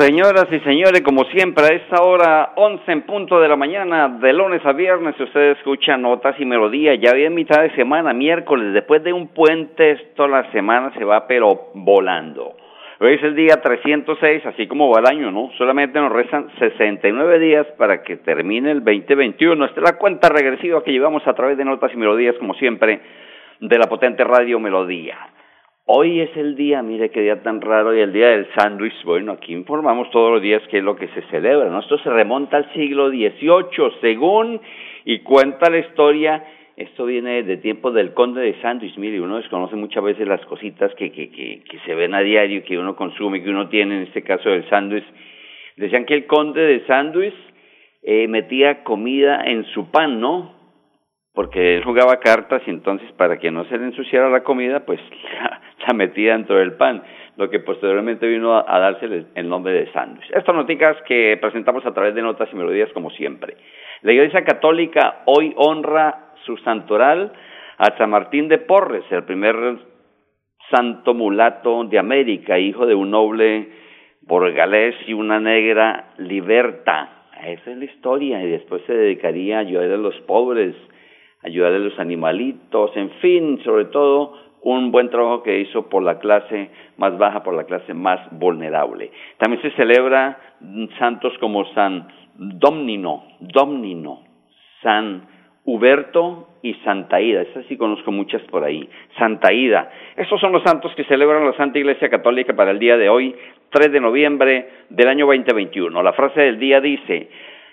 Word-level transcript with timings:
Señoras 0.00 0.46
y 0.50 0.58
señores, 0.60 1.02
como 1.02 1.24
siempre, 1.24 1.62
a 1.62 1.76
esta 1.76 2.02
hora, 2.02 2.52
11 2.56 2.90
en 2.90 3.02
punto 3.02 3.38
de 3.38 3.46
la 3.46 3.56
mañana, 3.56 4.08
de 4.08 4.32
lunes 4.32 4.64
a 4.64 4.72
viernes, 4.72 5.14
si 5.18 5.24
usted 5.24 5.50
escucha 5.58 5.98
notas 5.98 6.40
y 6.40 6.46
melodías, 6.46 6.98
ya 6.98 7.10
en 7.10 7.34
mitad 7.34 7.60
de 7.60 7.70
semana, 7.74 8.14
miércoles, 8.14 8.72
después 8.72 9.04
de 9.04 9.12
un 9.12 9.28
puente, 9.28 9.96
toda 10.16 10.28
la 10.30 10.52
semana 10.52 10.90
se 10.96 11.04
va 11.04 11.26
pero 11.26 11.68
volando. 11.74 12.56
Hoy 12.98 13.12
es 13.12 13.22
el 13.22 13.34
día 13.34 13.60
306, 13.60 14.46
así 14.46 14.66
como 14.66 14.88
va 14.88 15.00
el 15.00 15.06
año, 15.06 15.30
¿no? 15.30 15.50
Solamente 15.58 16.00
nos 16.00 16.12
restan 16.12 16.48
69 16.58 17.38
días 17.38 17.66
para 17.76 18.02
que 18.02 18.16
termine 18.16 18.70
el 18.70 18.82
2021. 18.82 19.66
Esta 19.66 19.80
es 19.80 19.84
la 19.84 19.98
cuenta 19.98 20.30
regresiva 20.30 20.82
que 20.82 20.92
llevamos 20.92 21.26
a 21.26 21.34
través 21.34 21.58
de 21.58 21.66
notas 21.66 21.92
y 21.92 21.98
melodías, 21.98 22.36
como 22.38 22.54
siempre, 22.54 23.02
de 23.60 23.78
la 23.78 23.86
potente 23.86 24.24
radio 24.24 24.58
Melodía. 24.60 25.18
Hoy 25.92 26.20
es 26.20 26.36
el 26.36 26.54
día, 26.54 26.82
mire 26.82 27.10
qué 27.10 27.20
día 27.20 27.42
tan 27.42 27.60
raro, 27.60 27.92
y 27.92 27.98
el 27.98 28.12
día 28.12 28.28
del 28.28 28.46
sándwich. 28.54 29.02
Bueno, 29.02 29.32
aquí 29.32 29.52
informamos 29.52 30.08
todos 30.12 30.34
los 30.34 30.40
días 30.40 30.62
qué 30.70 30.78
es 30.78 30.84
lo 30.84 30.94
que 30.94 31.08
se 31.08 31.22
celebra, 31.22 31.68
¿no? 31.68 31.80
Esto 31.80 31.98
se 31.98 32.08
remonta 32.10 32.58
al 32.58 32.72
siglo 32.74 33.08
XVIII, 33.08 33.98
según, 34.00 34.60
y 35.04 35.18
cuenta 35.18 35.68
la 35.68 35.78
historia, 35.78 36.44
esto 36.76 37.06
viene 37.06 37.42
de 37.42 37.56
tiempos 37.56 37.92
del 37.92 38.14
conde 38.14 38.40
de 38.40 38.60
sándwich. 38.62 38.96
Mire, 38.98 39.20
uno 39.20 39.38
desconoce 39.38 39.74
muchas 39.74 40.04
veces 40.04 40.28
las 40.28 40.46
cositas 40.46 40.94
que, 40.94 41.10
que, 41.10 41.28
que, 41.28 41.64
que 41.68 41.78
se 41.80 41.96
ven 41.96 42.14
a 42.14 42.20
diario, 42.20 42.62
que 42.62 42.78
uno 42.78 42.94
consume, 42.94 43.42
que 43.42 43.50
uno 43.50 43.68
tiene, 43.68 43.96
en 43.96 44.02
este 44.02 44.22
caso 44.22 44.48
del 44.48 44.68
sándwich. 44.70 45.04
Decían 45.76 46.04
que 46.04 46.14
el 46.14 46.26
conde 46.26 46.60
de 46.60 46.86
sándwich 46.86 47.34
eh, 48.04 48.28
metía 48.28 48.84
comida 48.84 49.42
en 49.44 49.64
su 49.74 49.90
pan, 49.90 50.20
¿no? 50.20 50.60
porque 51.34 51.76
él 51.76 51.84
jugaba 51.84 52.18
cartas 52.18 52.62
y 52.66 52.70
entonces 52.70 53.10
para 53.12 53.38
que 53.38 53.50
no 53.50 53.64
se 53.64 53.78
le 53.78 53.86
ensuciara 53.86 54.28
la 54.28 54.42
comida, 54.42 54.84
pues 54.84 55.00
la, 55.86 55.94
metía 55.94 56.32
dentro 56.32 56.56
del 56.56 56.74
pan, 56.74 57.02
lo 57.36 57.48
que 57.50 57.60
posteriormente 57.60 58.26
vino 58.26 58.56
a, 58.56 58.78
darse 58.78 59.26
el 59.34 59.48
nombre 59.48 59.72
de 59.72 59.92
sándwich. 59.92 60.30
Estas 60.34 60.54
noticias 60.54 60.96
que 61.06 61.38
presentamos 61.40 61.84
a 61.86 61.92
través 61.92 62.14
de 62.14 62.22
notas 62.22 62.48
y 62.52 62.56
melodías 62.56 62.90
como 62.92 63.10
siempre. 63.10 63.56
La 64.02 64.12
Iglesia 64.12 64.44
Católica 64.44 65.22
hoy 65.26 65.52
honra 65.56 66.32
su 66.44 66.56
santoral 66.58 67.32
a 67.78 67.96
San 67.96 68.10
Martín 68.10 68.48
de 68.48 68.58
Porres, 68.58 69.04
el 69.10 69.24
primer 69.24 69.78
santo 70.70 71.14
mulato 71.14 71.84
de 71.84 71.98
América, 71.98 72.58
hijo 72.58 72.86
de 72.86 72.94
un 72.94 73.10
noble 73.10 73.68
borgalés 74.22 74.94
y 75.06 75.12
una 75.12 75.40
negra 75.40 76.12
liberta. 76.18 77.26
Esa 77.44 77.70
es 77.70 77.76
la 77.76 77.84
historia 77.84 78.42
y 78.42 78.50
después 78.50 78.82
se 78.86 78.94
dedicaría 78.94 79.56
a 79.56 79.60
ayudar 79.60 79.90
a 79.90 79.96
los 79.96 80.14
pobres, 80.20 80.74
ayudar 81.42 81.72
a 81.72 81.78
los 81.78 81.98
animalitos, 81.98 82.96
en 82.96 83.10
fin, 83.22 83.60
sobre 83.64 83.86
todo 83.86 84.49
un 84.62 84.90
buen 84.90 85.10
trabajo 85.10 85.42
que 85.42 85.60
hizo 85.60 85.88
por 85.88 86.02
la 86.02 86.18
clase 86.18 86.70
más 86.96 87.16
baja, 87.16 87.42
por 87.42 87.54
la 87.54 87.64
clase 87.64 87.94
más 87.94 88.20
vulnerable. 88.32 89.10
También 89.38 89.62
se 89.62 89.70
celebra 89.72 90.38
santos 90.98 91.32
como 91.38 91.64
San 91.72 92.08
Domnino, 92.34 93.24
Domnino, 93.40 94.22
San 94.82 95.26
Huberto 95.64 96.48
y 96.62 96.74
Santa 96.84 97.20
Ida. 97.20 97.42
Esas 97.42 97.64
sí 97.66 97.76
conozco 97.76 98.12
muchas 98.12 98.42
por 98.42 98.64
ahí. 98.64 98.88
Santa 99.18 99.52
Ida. 99.52 99.90
Estos 100.16 100.40
son 100.40 100.52
los 100.52 100.62
santos 100.62 100.92
que 100.94 101.04
celebran 101.04 101.44
la 101.44 101.56
Santa 101.56 101.78
Iglesia 101.78 102.08
Católica 102.08 102.54
para 102.54 102.70
el 102.70 102.78
día 102.78 102.96
de 102.96 103.08
hoy, 103.08 103.34
3 103.70 103.92
de 103.92 104.00
noviembre 104.00 104.68
del 104.88 105.08
año 105.08 105.26
2021. 105.26 106.02
La 106.02 106.12
frase 106.12 106.40
del 106.40 106.58
día 106.58 106.80
dice, 106.80 107.28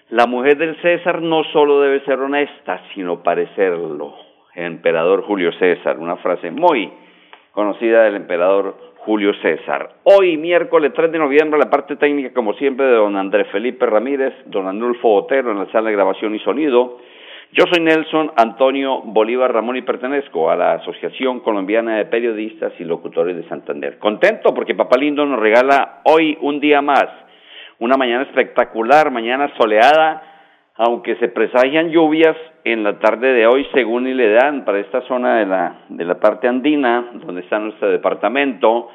la 0.10 0.26
mujer 0.26 0.58
del 0.58 0.76
César 0.82 1.22
no 1.22 1.44
solo 1.46 1.82
debe 1.82 2.02
ser 2.02 2.20
honesta, 2.20 2.82
sino 2.94 3.24
parecerlo. 3.24 4.27
Emperador 4.58 5.24
Julio 5.24 5.52
César, 5.54 5.98
una 6.00 6.18
frase 6.18 6.52
muy 6.52 6.92
conocida 7.52 8.04
del 8.04 8.16
emperador 8.16 8.76
Julio 8.98 9.34
César. 9.42 9.90
Hoy, 10.04 10.36
miércoles 10.36 10.92
3 10.94 11.12
de 11.12 11.20
noviembre, 11.20 11.60
la 11.60 11.70
parte 11.70 11.96
técnica, 11.96 12.34
como 12.34 12.54
siempre, 12.56 12.88
de 12.88 12.96
don 12.96 13.16
Andrés 13.16 13.48
Felipe 13.52 13.86
Ramírez, 13.86 14.34
don 14.48 14.68
Anulfo 14.68 15.14
Otero 15.14 15.52
en 15.52 15.60
la 15.60 15.72
sala 15.72 15.90
de 15.90 15.96
grabación 15.96 16.36
y 16.36 16.40
sonido. 16.40 16.98
Yo 17.54 17.64
soy 17.72 17.82
Nelson 17.82 18.32
Antonio 18.36 19.02
Bolívar 19.04 19.54
Ramón 19.54 19.78
y 19.78 19.84
pertenezco 19.84 20.50
a 20.50 20.56
la 20.58 20.74
Asociación 20.74 21.40
Colombiana 21.40 21.98
de 21.98 22.06
Periodistas 22.06 22.74
y 22.80 22.84
Locutores 22.84 23.38
de 23.38 23.48
Santander. 23.48 24.00
Contento 24.00 24.54
porque 24.54 24.76
Papá 24.76 24.98
Lindo 24.98 25.26
nos 25.26 25.40
regala 25.40 26.02
hoy 26.04 26.38
un 26.42 26.60
día 26.60 26.82
más 26.82 27.08
una 27.80 27.96
mañana 27.96 28.24
espectacular, 28.24 29.12
mañana 29.12 29.52
soleada, 29.58 30.37
aunque 30.78 31.16
se 31.16 31.30
presagian 31.30 31.90
lluvias 31.90 32.36
en 32.64 32.84
la 32.84 33.00
tarde 33.00 33.34
de 33.34 33.48
hoy 33.48 33.66
según 33.74 34.06
le 34.16 34.32
dan 34.32 34.64
para 34.64 34.80
esta 34.80 35.02
zona 35.02 35.38
de 35.40 35.46
la, 35.46 35.80
de 35.90 36.06
la 36.06 36.20
parte 36.20 36.48
andina, 36.48 37.12
donde 37.26 37.42
está 37.42 37.60
nuestro 37.60 37.90
departamento, 37.90 38.90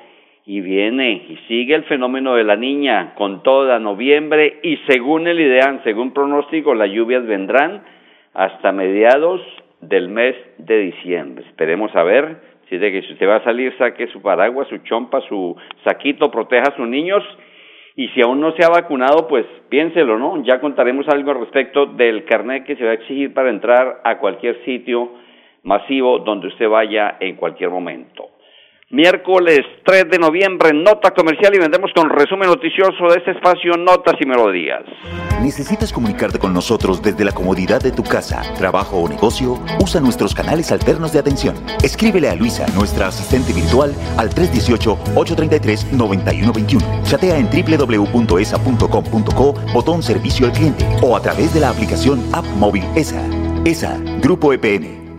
y 0.44 0.60
viene 0.60 1.12
y 1.28 1.36
sigue 1.48 1.74
el 1.74 1.84
fenómeno 1.84 2.34
de 2.34 2.44
la 2.44 2.56
niña 2.56 3.14
con 3.14 3.42
toda 3.42 3.78
noviembre 3.78 4.58
y 4.62 4.76
según 4.88 5.28
el 5.28 5.38
IDEAN, 5.38 5.82
según 5.84 6.12
pronóstico, 6.12 6.74
las 6.74 6.90
lluvias 6.90 7.24
vendrán 7.26 7.82
hasta 8.34 8.72
mediados 8.72 9.40
del 9.80 10.08
mes 10.08 10.34
de 10.58 10.78
diciembre. 10.78 11.44
Esperemos 11.48 11.94
a 11.94 12.02
ver 12.02 12.40
si 12.68 12.78
de 12.78 12.90
que 12.90 13.02
si 13.02 13.12
usted 13.12 13.28
va 13.28 13.36
a 13.36 13.44
salir 13.44 13.72
saque 13.78 14.08
su 14.08 14.20
paraguas, 14.20 14.66
su 14.68 14.78
chompa, 14.78 15.20
su 15.28 15.56
saquito, 15.84 16.30
proteja 16.30 16.70
a 16.72 16.76
sus 16.76 16.88
niños 16.88 17.22
y 17.94 18.08
si 18.08 18.22
aún 18.22 18.40
no 18.40 18.52
se 18.52 18.64
ha 18.64 18.68
vacunado, 18.68 19.28
pues 19.28 19.44
piénselo, 19.68 20.18
¿no? 20.18 20.42
Ya 20.44 20.60
contaremos 20.60 21.06
algo 21.08 21.30
al 21.32 21.40
respecto 21.40 21.86
del 21.86 22.24
carnet 22.24 22.64
que 22.64 22.76
se 22.76 22.84
va 22.84 22.92
a 22.92 22.94
exigir 22.94 23.34
para 23.34 23.50
entrar 23.50 24.00
a 24.04 24.18
cualquier 24.18 24.64
sitio 24.64 25.10
masivo 25.62 26.18
donde 26.20 26.48
usted 26.48 26.68
vaya 26.68 27.16
en 27.20 27.36
cualquier 27.36 27.70
momento. 27.70 28.30
Miércoles 28.92 29.60
3 29.86 30.10
de 30.10 30.18
noviembre, 30.18 30.74
nota 30.74 31.12
comercial 31.12 31.54
y 31.54 31.58
vendemos 31.58 31.90
con 31.96 32.10
resumen 32.10 32.50
noticioso 32.50 33.06
de 33.08 33.20
este 33.20 33.30
espacio 33.30 33.72
Notas 33.78 34.16
y 34.20 34.26
Melodías. 34.26 34.82
¿Necesitas 35.40 35.94
comunicarte 35.94 36.38
con 36.38 36.52
nosotros 36.52 37.00
desde 37.00 37.24
la 37.24 37.32
comodidad 37.32 37.80
de 37.80 37.90
tu 37.90 38.04
casa, 38.04 38.42
trabajo 38.58 38.98
o 38.98 39.08
negocio? 39.08 39.58
Usa 39.80 39.98
nuestros 39.98 40.34
canales 40.34 40.70
alternos 40.72 41.14
de 41.14 41.20
atención. 41.20 41.56
Escríbele 41.82 42.28
a 42.28 42.34
Luisa, 42.34 42.66
nuestra 42.74 43.06
asistente 43.06 43.54
virtual, 43.54 43.94
al 44.18 44.28
318-833-9121. 44.28 47.02
Chatea 47.04 47.38
en 47.38 47.48
www.esa.com.co, 47.48 49.54
botón 49.72 50.02
servicio 50.02 50.44
al 50.44 50.52
cliente 50.52 50.86
o 51.02 51.16
a 51.16 51.22
través 51.22 51.54
de 51.54 51.60
la 51.60 51.70
aplicación 51.70 52.22
App 52.34 52.44
Móvil 52.58 52.84
ESA. 52.94 53.26
ESA, 53.64 53.98
Grupo 54.20 54.52
EPN, 54.52 55.01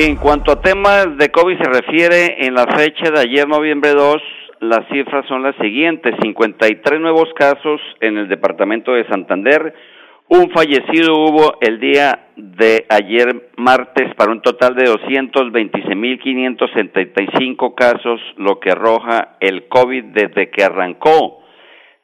En 0.00 0.14
cuanto 0.14 0.52
a 0.52 0.60
temas 0.60 1.16
de 1.16 1.28
COVID 1.30 1.58
se 1.58 1.70
refiere, 1.70 2.46
en 2.46 2.54
la 2.54 2.68
fecha 2.68 3.10
de 3.10 3.18
ayer, 3.18 3.48
noviembre 3.48 3.94
2, 3.94 4.22
las 4.60 4.86
cifras 4.92 5.26
son 5.26 5.42
las 5.42 5.56
siguientes. 5.56 6.14
53 6.22 7.00
nuevos 7.00 7.28
casos 7.34 7.80
en 7.98 8.16
el 8.16 8.28
departamento 8.28 8.92
de 8.92 9.08
Santander. 9.08 9.74
Un 10.28 10.52
fallecido 10.52 11.16
hubo 11.16 11.58
el 11.60 11.80
día 11.80 12.28
de 12.36 12.86
ayer 12.88 13.50
martes 13.56 14.14
para 14.14 14.30
un 14.30 14.40
total 14.40 14.76
de 14.76 14.84
226.575 14.84 17.74
casos, 17.74 18.20
lo 18.36 18.60
que 18.60 18.70
arroja 18.70 19.36
el 19.40 19.66
COVID 19.66 20.04
desde 20.14 20.50
que 20.50 20.62
arrancó, 20.62 21.42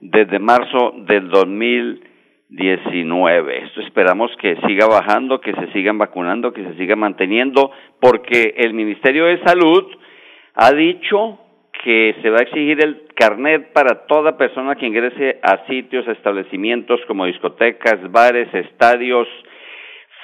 desde 0.01 0.41
marzo 0.41 0.95
del 1.07 1.29
2000 1.29 2.14
19. 2.49 3.65
Esto 3.65 3.81
esperamos 3.81 4.31
que 4.41 4.57
siga 4.67 4.87
bajando, 4.87 5.41
que 5.41 5.55
se 5.55 5.73
sigan 5.73 5.99
vacunando, 5.99 6.53
que 6.53 6.65
se 6.65 6.75
siga 6.75 6.97
manteniendo, 6.97 7.71
porque 8.01 8.55
el 8.59 8.75
Ministerio 8.75 9.27
de 9.27 9.43
Salud 9.45 9.85
ha 10.55 10.73
dicho 10.73 11.39
que 11.83 12.17
se 12.23 12.31
va 12.31 12.39
a 12.39 12.43
exigir 12.43 12.83
el 12.83 13.03
carnet 13.15 13.73
para 13.73 14.07
toda 14.07 14.37
persona 14.37 14.77
que 14.77 14.87
ingrese 14.87 15.39
a 15.43 15.67
sitios, 15.67 16.07
establecimientos 16.09 17.01
como 17.07 17.27
discotecas, 17.27 18.11
bares, 18.11 18.53
estadios, 18.55 19.29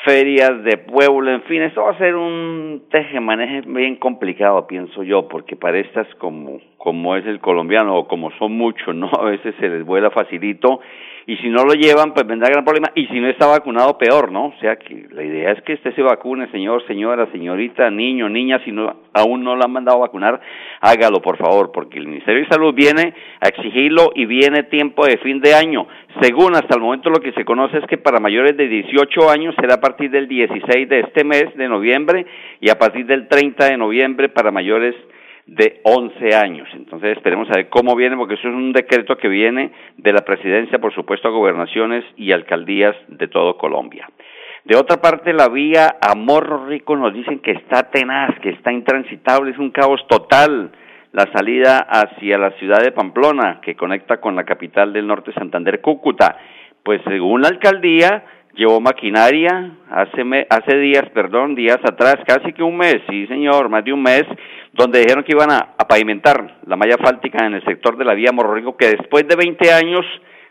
ferias 0.04 0.62
de 0.64 0.78
pueblo, 0.78 1.30
en 1.30 1.42
fin, 1.42 1.62
esto 1.62 1.82
va 1.82 1.90
a 1.90 1.98
ser 1.98 2.16
un 2.16 2.84
tejemaneje 2.90 3.62
bien 3.66 3.96
complicado, 3.96 4.66
pienso 4.66 5.02
yo, 5.02 5.28
porque 5.28 5.56
para 5.56 5.78
estas 5.78 6.06
como, 6.14 6.60
como 6.80 7.14
es 7.14 7.26
el 7.26 7.40
colombiano 7.40 7.94
o 7.94 8.08
como 8.08 8.30
son 8.38 8.52
muchos, 8.52 8.94
¿no? 8.94 9.10
A 9.20 9.24
veces 9.24 9.54
se 9.60 9.68
les 9.68 9.84
vuela 9.84 10.10
facilito 10.10 10.80
y 11.26 11.36
si 11.36 11.50
no 11.50 11.62
lo 11.64 11.74
llevan, 11.74 12.14
pues 12.14 12.26
vendrá 12.26 12.48
gran 12.48 12.64
problema, 12.64 12.88
y 12.94 13.06
si 13.06 13.20
no 13.20 13.28
está 13.28 13.46
vacunado, 13.46 13.98
peor, 13.98 14.32
¿no? 14.32 14.46
O 14.46 14.54
sea 14.60 14.76
que 14.76 15.06
la 15.12 15.22
idea 15.22 15.52
es 15.52 15.62
que 15.62 15.74
usted 15.74 15.94
se 15.94 16.02
vacune, 16.02 16.50
señor, 16.50 16.84
señora, 16.86 17.30
señorita, 17.30 17.90
niño, 17.90 18.30
niña, 18.30 18.60
si 18.64 18.72
no, 18.72 18.96
aún 19.12 19.44
no 19.44 19.54
lo 19.54 19.62
han 19.62 19.70
mandado 19.70 19.98
a 19.98 20.06
vacunar, 20.06 20.40
hágalo, 20.80 21.20
por 21.20 21.36
favor, 21.36 21.70
porque 21.70 21.98
el 21.98 22.06
Ministerio 22.06 22.40
de 22.40 22.48
Salud 22.48 22.74
viene 22.74 23.12
a 23.40 23.48
exigirlo 23.48 24.10
y 24.14 24.24
viene 24.24 24.62
tiempo 24.64 25.04
de 25.04 25.18
fin 25.18 25.40
de 25.40 25.54
año. 25.54 25.86
Según 26.22 26.56
hasta 26.56 26.74
el 26.76 26.80
momento 26.80 27.10
lo 27.10 27.20
que 27.20 27.32
se 27.32 27.44
conoce 27.44 27.76
es 27.76 27.86
que 27.86 27.98
para 27.98 28.18
mayores 28.18 28.56
de 28.56 28.66
18 28.66 29.30
años 29.30 29.54
será 29.60 29.74
a 29.74 29.80
partir 29.80 30.10
del 30.10 30.26
16 30.26 30.88
de 30.88 31.00
este 31.00 31.24
mes 31.24 31.54
de 31.54 31.68
noviembre 31.68 32.26
y 32.60 32.70
a 32.70 32.78
partir 32.78 33.04
del 33.04 33.28
30 33.28 33.66
de 33.66 33.76
noviembre 33.76 34.30
para 34.30 34.50
mayores 34.50 34.94
de 34.96 35.19
11 35.82 36.34
años. 36.34 36.68
Entonces 36.74 37.16
esperemos 37.16 37.48
a 37.50 37.56
ver 37.56 37.68
cómo 37.68 37.96
viene, 37.96 38.16
porque 38.16 38.34
eso 38.34 38.48
es 38.48 38.54
un 38.54 38.72
decreto 38.72 39.16
que 39.16 39.28
viene 39.28 39.72
de 39.96 40.12
la 40.12 40.24
presidencia, 40.24 40.78
por 40.78 40.94
supuesto, 40.94 41.28
a 41.28 41.32
gobernaciones 41.32 42.04
y 42.16 42.32
alcaldías 42.32 42.96
de 43.08 43.28
todo 43.28 43.56
Colombia. 43.56 44.08
De 44.64 44.76
otra 44.76 45.00
parte, 45.00 45.32
la 45.32 45.48
vía 45.48 45.96
a 46.00 46.14
Morro 46.14 46.66
Rico 46.66 46.94
nos 46.96 47.14
dicen 47.14 47.40
que 47.40 47.52
está 47.52 47.90
tenaz, 47.90 48.38
que 48.40 48.50
está 48.50 48.72
intransitable, 48.72 49.52
es 49.52 49.58
un 49.58 49.70
caos 49.70 50.06
total 50.06 50.70
la 51.12 51.26
salida 51.32 51.78
hacia 51.78 52.38
la 52.38 52.52
ciudad 52.52 52.80
de 52.82 52.92
Pamplona, 52.92 53.60
que 53.62 53.74
conecta 53.74 54.20
con 54.20 54.36
la 54.36 54.44
capital 54.44 54.92
del 54.92 55.06
norte, 55.06 55.32
Santander, 55.32 55.80
Cúcuta. 55.80 56.36
Pues 56.84 57.00
según 57.04 57.42
la 57.42 57.48
alcaldía, 57.48 58.22
llevó 58.54 58.80
maquinaria 58.80 59.70
hace, 59.90 60.46
hace 60.48 60.76
días, 60.78 61.04
perdón, 61.14 61.54
días 61.54 61.78
atrás, 61.84 62.16
casi 62.26 62.52
que 62.52 62.62
un 62.62 62.76
mes, 62.76 62.98
sí 63.08 63.26
señor, 63.26 63.68
más 63.68 63.84
de 63.84 63.92
un 63.92 64.02
mes, 64.02 64.24
donde 64.72 65.00
dijeron 65.00 65.24
que 65.24 65.32
iban 65.32 65.50
a, 65.50 65.76
pavimentar 65.88 66.58
la 66.66 66.76
malla 66.76 66.96
fáltica 66.98 67.44
en 67.44 67.54
el 67.54 67.64
sector 67.64 67.96
de 67.96 68.04
la 68.04 68.14
vía 68.14 68.30
Morro 68.32 68.76
que 68.76 68.90
después 68.90 69.26
de 69.26 69.34
20 69.34 69.72
años 69.72 70.06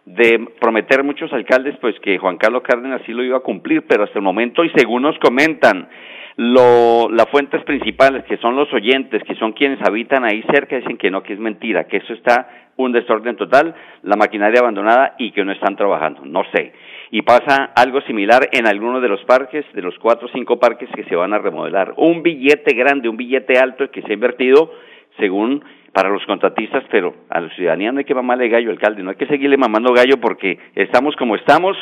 de 0.05 0.47
prometer 0.59 1.03
muchos 1.03 1.31
alcaldes, 1.31 1.77
pues 1.79 1.97
que 2.01 2.17
Juan 2.17 2.37
Carlos 2.37 2.63
Cárdenas 2.63 3.01
sí 3.05 3.13
lo 3.13 3.23
iba 3.23 3.37
a 3.37 3.41
cumplir, 3.41 3.85
pero 3.87 4.03
hasta 4.03 4.19
el 4.19 4.23
momento, 4.23 4.65
y 4.65 4.69
según 4.75 5.03
nos 5.03 5.17
comentan, 5.19 5.87
lo, 6.35 7.09
las 7.09 7.29
fuentes 7.29 7.63
principales, 7.63 8.23
que 8.25 8.37
son 8.37 8.55
los 8.55 8.71
oyentes, 8.73 9.21
que 9.23 9.35
son 9.35 9.53
quienes 9.53 9.79
habitan 9.87 10.25
ahí 10.25 10.43
cerca, 10.51 10.77
dicen 10.77 10.97
que 10.97 11.11
no, 11.11 11.21
que 11.21 11.33
es 11.33 11.39
mentira, 11.39 11.85
que 11.85 11.97
eso 11.97 12.13
está 12.13 12.49
un 12.77 12.91
desorden 12.91 13.35
total, 13.35 13.75
la 14.03 14.15
maquinaria 14.15 14.61
abandonada 14.61 15.15
y 15.19 15.31
que 15.31 15.43
no 15.43 15.51
están 15.51 15.75
trabajando. 15.75 16.21
No 16.25 16.43
sé 16.53 16.73
y 17.11 17.21
pasa 17.23 17.71
algo 17.75 18.01
similar 18.01 18.49
en 18.51 18.67
algunos 18.67 19.01
de 19.01 19.09
los 19.09 19.23
parques, 19.25 19.65
de 19.73 19.81
los 19.81 19.97
cuatro 19.99 20.27
o 20.27 20.31
cinco 20.31 20.59
parques 20.59 20.89
que 20.95 21.03
se 21.05 21.15
van 21.15 21.33
a 21.33 21.39
remodelar. 21.39 21.93
Un 21.97 22.21
billete 22.21 22.75
grande, 22.75 23.09
un 23.09 23.17
billete 23.17 23.57
alto 23.57 23.89
que 23.89 24.01
se 24.01 24.11
ha 24.11 24.13
invertido 24.13 24.71
según 25.17 25.63
para 25.93 26.09
los 26.09 26.23
contratistas, 26.25 26.83
pero 26.91 27.13
a 27.29 27.41
la 27.41 27.49
ciudadanía 27.55 27.91
no 27.91 27.99
hay 27.99 28.05
que 28.05 28.13
mamarle 28.13 28.47
gallo, 28.47 28.69
alcalde, 28.69 29.01
no 29.01 29.09
hay 29.09 29.15
que 29.15 29.25
seguirle 29.25 29.57
mamando 29.57 29.91
gallo 29.91 30.17
porque 30.21 30.59
estamos 30.75 31.15
como 31.15 31.35
estamos, 31.35 31.75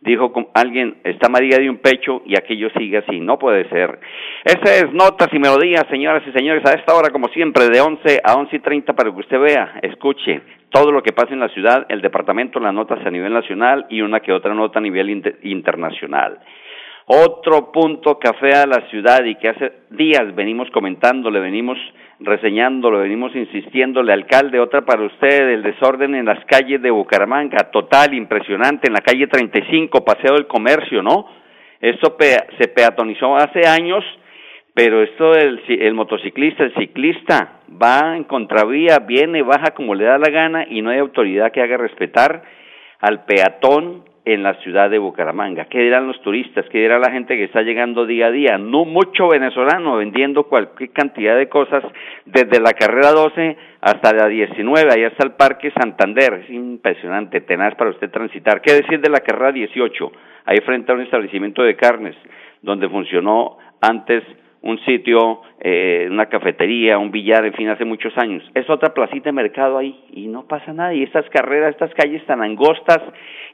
dijo 0.00 0.32
alguien, 0.54 0.98
está 1.02 1.28
María 1.30 1.56
de 1.58 1.70
un 1.70 1.78
pecho 1.78 2.22
y 2.26 2.36
aquello 2.36 2.68
sigue 2.76 2.98
así, 2.98 3.20
no 3.20 3.38
puede 3.38 3.68
ser. 3.70 3.98
Esa 4.44 4.76
es 4.76 4.92
Notas 4.92 5.28
y 5.32 5.38
Melodías, 5.38 5.86
señoras 5.90 6.22
y 6.26 6.32
señores, 6.32 6.62
a 6.66 6.74
esta 6.74 6.94
hora 6.94 7.10
como 7.10 7.28
siempre, 7.28 7.68
de 7.68 7.80
11 7.80 8.20
a 8.22 8.34
once 8.34 8.56
y 8.56 8.60
30 8.60 8.92
para 8.92 9.10
que 9.10 9.18
usted 9.18 9.40
vea, 9.40 9.80
escuche 9.82 10.42
todo 10.70 10.92
lo 10.92 11.02
que 11.02 11.12
pasa 11.12 11.32
en 11.32 11.40
la 11.40 11.48
ciudad, 11.48 11.86
el 11.88 12.02
departamento, 12.02 12.60
las 12.60 12.74
notas 12.74 13.04
a 13.04 13.10
nivel 13.10 13.32
nacional 13.32 13.86
y 13.88 14.00
una 14.02 14.20
que 14.20 14.32
otra 14.32 14.54
nota 14.54 14.78
a 14.78 14.82
nivel 14.82 15.22
internacional. 15.42 16.38
Otro 17.10 17.72
punto 17.72 18.18
afea 18.28 18.64
a 18.64 18.66
la 18.66 18.86
ciudad 18.90 19.24
y 19.24 19.34
que 19.36 19.48
hace 19.48 19.72
días 19.88 20.34
venimos 20.34 20.70
comentando, 20.70 21.30
le 21.30 21.40
venimos 21.40 21.78
reseñando, 22.20 22.90
le 22.90 22.98
venimos 22.98 23.34
insistiéndole, 23.34 24.12
alcalde, 24.12 24.60
otra 24.60 24.82
para 24.82 25.04
usted, 25.04 25.48
el 25.48 25.62
desorden 25.62 26.14
en 26.14 26.26
las 26.26 26.44
calles 26.44 26.82
de 26.82 26.90
Bucaramanga, 26.90 27.70
total, 27.70 28.12
impresionante, 28.12 28.88
en 28.88 28.92
la 28.92 29.00
calle 29.00 29.26
35, 29.26 30.04
Paseo 30.04 30.34
del 30.34 30.46
Comercio, 30.46 31.02
¿no? 31.02 31.26
Esto 31.80 32.14
se 32.58 32.68
peatonizó 32.68 33.36
hace 33.36 33.66
años, 33.66 34.04
pero 34.78 35.02
esto 35.02 35.32
del 35.32 35.60
el 35.66 35.94
motociclista, 35.94 36.62
el 36.62 36.72
ciclista, 36.74 37.62
va 37.82 38.16
en 38.16 38.22
contravía, 38.22 39.00
viene, 39.00 39.42
baja 39.42 39.74
como 39.74 39.92
le 39.96 40.04
da 40.04 40.18
la 40.18 40.30
gana 40.30 40.66
y 40.70 40.82
no 40.82 40.90
hay 40.90 41.00
autoridad 41.00 41.50
que 41.50 41.60
haga 41.60 41.76
respetar 41.76 42.44
al 43.00 43.24
peatón 43.24 44.04
en 44.24 44.44
la 44.44 44.54
ciudad 44.62 44.88
de 44.88 44.98
Bucaramanga. 44.98 45.64
¿Qué 45.64 45.80
dirán 45.80 46.06
los 46.06 46.22
turistas? 46.22 46.64
¿Qué 46.70 46.78
dirá 46.78 47.00
la 47.00 47.10
gente 47.10 47.36
que 47.36 47.42
está 47.42 47.62
llegando 47.62 48.06
día 48.06 48.26
a 48.26 48.30
día? 48.30 48.56
No 48.56 48.84
mucho 48.84 49.26
venezolano 49.26 49.96
vendiendo 49.96 50.44
cualquier 50.44 50.92
cantidad 50.92 51.36
de 51.36 51.48
cosas 51.48 51.82
desde 52.24 52.60
la 52.60 52.72
carrera 52.72 53.10
12 53.10 53.56
hasta 53.80 54.14
la 54.14 54.28
19, 54.28 54.92
ahí 54.94 55.02
está 55.02 55.26
el 55.26 55.32
Parque 55.32 55.72
Santander. 55.72 56.44
Es 56.44 56.50
impresionante, 56.50 57.40
tenaz 57.40 57.74
para 57.74 57.90
usted 57.90 58.12
transitar. 58.12 58.60
¿Qué 58.60 58.74
decir 58.74 59.00
de 59.00 59.10
la 59.10 59.18
carrera 59.18 59.50
18? 59.50 60.12
Ahí 60.44 60.60
frente 60.60 60.92
a 60.92 60.94
un 60.94 61.00
establecimiento 61.00 61.64
de 61.64 61.74
carnes 61.74 62.14
donde 62.62 62.88
funcionó 62.88 63.58
antes 63.80 64.22
un 64.60 64.78
sitio, 64.80 65.42
eh, 65.60 66.08
una 66.10 66.26
cafetería, 66.26 66.98
un 66.98 67.10
billar, 67.10 67.44
en 67.44 67.54
fin, 67.54 67.68
hace 67.68 67.84
muchos 67.84 68.16
años. 68.18 68.42
Es 68.54 68.68
otra 68.68 68.92
placita 68.92 69.26
de 69.26 69.32
mercado 69.32 69.78
ahí 69.78 70.04
y 70.12 70.26
no 70.26 70.46
pasa 70.46 70.72
nada. 70.72 70.92
Y 70.94 71.02
estas 71.02 71.28
carreras, 71.30 71.70
estas 71.70 71.94
calles 71.94 72.24
tan 72.26 72.42
angostas 72.42 73.00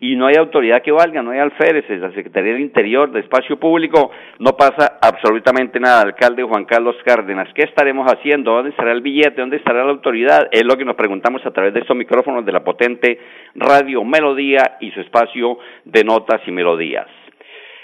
y 0.00 0.16
no 0.16 0.26
hay 0.26 0.36
autoridad 0.36 0.82
que 0.82 0.92
valga, 0.92 1.22
no 1.22 1.30
hay 1.30 1.40
alféreces, 1.40 2.00
la 2.00 2.12
Secretaría 2.12 2.52
del 2.52 2.62
Interior, 2.62 3.10
de 3.12 3.20
Espacio 3.20 3.58
Público, 3.58 4.10
no 4.38 4.52
pasa 4.56 4.98
absolutamente 5.00 5.78
nada. 5.78 6.02
Alcalde 6.02 6.42
Juan 6.42 6.64
Carlos 6.64 6.96
Cárdenas, 7.04 7.48
¿qué 7.54 7.62
estaremos 7.62 8.10
haciendo? 8.10 8.52
¿Dónde 8.52 8.70
estará 8.70 8.92
el 8.92 9.02
billete? 9.02 9.40
¿Dónde 9.40 9.58
estará 9.58 9.84
la 9.84 9.92
autoridad? 9.92 10.48
Es 10.50 10.64
lo 10.64 10.76
que 10.76 10.84
nos 10.84 10.96
preguntamos 10.96 11.44
a 11.44 11.50
través 11.52 11.74
de 11.74 11.80
estos 11.80 11.96
micrófonos 11.96 12.44
de 12.46 12.52
la 12.52 12.64
potente 12.64 13.18
Radio 13.54 14.04
Melodía 14.04 14.78
y 14.80 14.90
su 14.90 15.00
espacio 15.00 15.58
de 15.84 16.02
notas 16.02 16.40
y 16.46 16.50
melodías. 16.50 17.06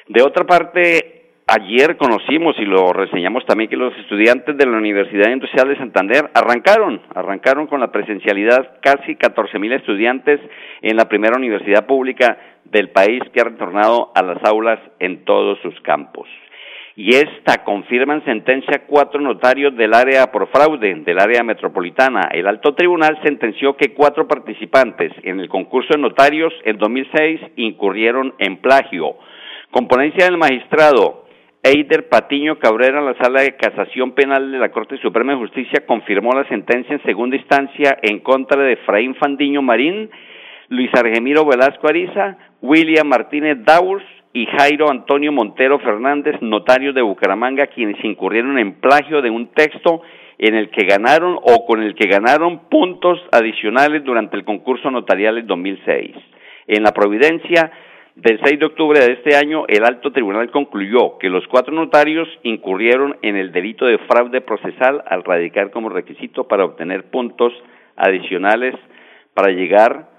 De 0.09 0.23
otra 0.23 0.45
parte, 0.45 1.20
ayer 1.50 1.97
conocimos 1.97 2.54
y 2.59 2.64
lo 2.64 2.92
reseñamos 2.92 3.45
también 3.45 3.69
que 3.69 3.76
los 3.76 3.97
estudiantes 3.99 4.57
de 4.57 4.66
la 4.66 4.78
Universidad 4.78 5.30
Industrial 5.30 5.69
de 5.69 5.76
Santander 5.76 6.30
arrancaron, 6.33 7.02
arrancaron 7.14 7.66
con 7.66 7.80
la 7.80 7.90
presencialidad 7.90 8.78
casi 8.80 9.16
14 9.16 9.59
mil 9.59 9.73
estudiantes 9.73 10.40
en 10.80 10.97
la 10.97 11.09
primera 11.09 11.37
universidad 11.37 11.87
pública 11.87 12.38
del 12.64 12.90
país 12.90 13.21
que 13.33 13.40
ha 13.40 13.45
retornado 13.45 14.12
a 14.14 14.23
las 14.23 14.42
aulas 14.45 14.78
en 15.00 15.25
todos 15.25 15.59
sus 15.61 15.78
campos. 15.80 16.28
Y 16.95 17.16
esta 17.16 17.64
confirma 17.64 18.14
en 18.14 18.25
sentencia 18.25 18.83
cuatro 18.87 19.21
notarios 19.21 19.75
del 19.76 19.95
área 19.95 20.30
por 20.30 20.49
fraude, 20.49 20.95
del 20.95 21.19
área 21.19 21.42
metropolitana. 21.42 22.28
El 22.33 22.47
alto 22.47 22.75
tribunal 22.75 23.19
sentenció 23.25 23.76
que 23.76 23.95
cuatro 23.95 24.28
participantes 24.28 25.12
en 25.23 25.40
el 25.40 25.49
concurso 25.49 25.95
de 25.95 26.02
notarios 26.02 26.52
en 26.64 26.78
2006 26.78 27.40
incurrieron 27.57 28.35
en 28.38 28.59
plagio. 28.59 29.16
Componencia 29.71 30.26
del 30.26 30.37
magistrado 30.37 31.29
Eider 31.62 32.09
Patiño 32.09 32.59
Cabrera, 32.59 33.02
la 33.02 33.14
Sala 33.19 33.43
de 33.43 33.55
Casación 33.55 34.12
Penal 34.12 34.50
de 34.50 34.59
la 34.59 34.71
Corte 34.71 34.97
Suprema 34.97 35.33
de 35.33 35.40
Justicia, 35.40 35.85
confirmó 35.87 36.33
la 36.33 36.49
sentencia 36.49 36.95
en 36.95 37.02
segunda 37.02 37.37
instancia 37.37 37.99
en 38.00 38.21
contra 38.21 38.62
de 38.62 38.73
Efraín 38.73 39.14
Fandiño 39.17 39.61
Marín, 39.61 40.09
Luis 40.69 40.90
Argemiro 40.95 41.45
Velasco 41.45 41.87
Ariza, 41.87 42.38
William 42.62 43.07
Martínez 43.07 43.59
Daurs 43.62 44.05
y 44.33 44.47
Jairo 44.47 44.90
Antonio 44.90 45.33
Montero 45.33 45.79
Fernández, 45.81 46.40
notarios 46.40 46.95
de 46.95 47.02
Bucaramanga, 47.02 47.67
quienes 47.67 48.02
incurrieron 48.02 48.59
en 48.59 48.81
plagio 48.81 49.21
de 49.21 49.29
un 49.29 49.49
texto 49.49 50.00
en 50.38 50.55
el 50.55 50.71
que 50.71 50.87
ganaron 50.87 51.37
o 51.43 51.67
con 51.67 51.83
el 51.83 51.95
que 51.95 52.09
ganaron 52.09 52.71
puntos 52.71 53.21
adicionales 53.33 54.02
durante 54.02 54.35
el 54.38 54.45
concurso 54.45 54.90
notarial 54.90 55.37
en 55.37 55.47
2006. 55.47 56.17
En 56.69 56.83
la 56.85 56.93
Providencia, 56.93 57.71
del 58.23 58.39
6 58.45 58.59
de 58.59 58.67
octubre 58.67 59.00
de 59.00 59.12
este 59.12 59.35
año, 59.35 59.65
el 59.67 59.83
alto 59.83 60.12
tribunal 60.12 60.50
concluyó 60.50 61.17
que 61.17 61.31
los 61.31 61.47
cuatro 61.47 61.73
notarios 61.73 62.29
incurrieron 62.43 63.17
en 63.23 63.37
el 63.37 63.50
delito 63.50 63.87
de 63.87 63.97
fraude 63.97 64.43
procesal 64.43 65.03
al 65.07 65.25
radicar 65.25 65.71
como 65.71 65.89
requisito 65.89 66.47
para 66.47 66.67
obtener 66.67 67.05
puntos 67.05 67.50
adicionales 67.97 68.75
para 69.33 69.53
llegar 69.53 70.11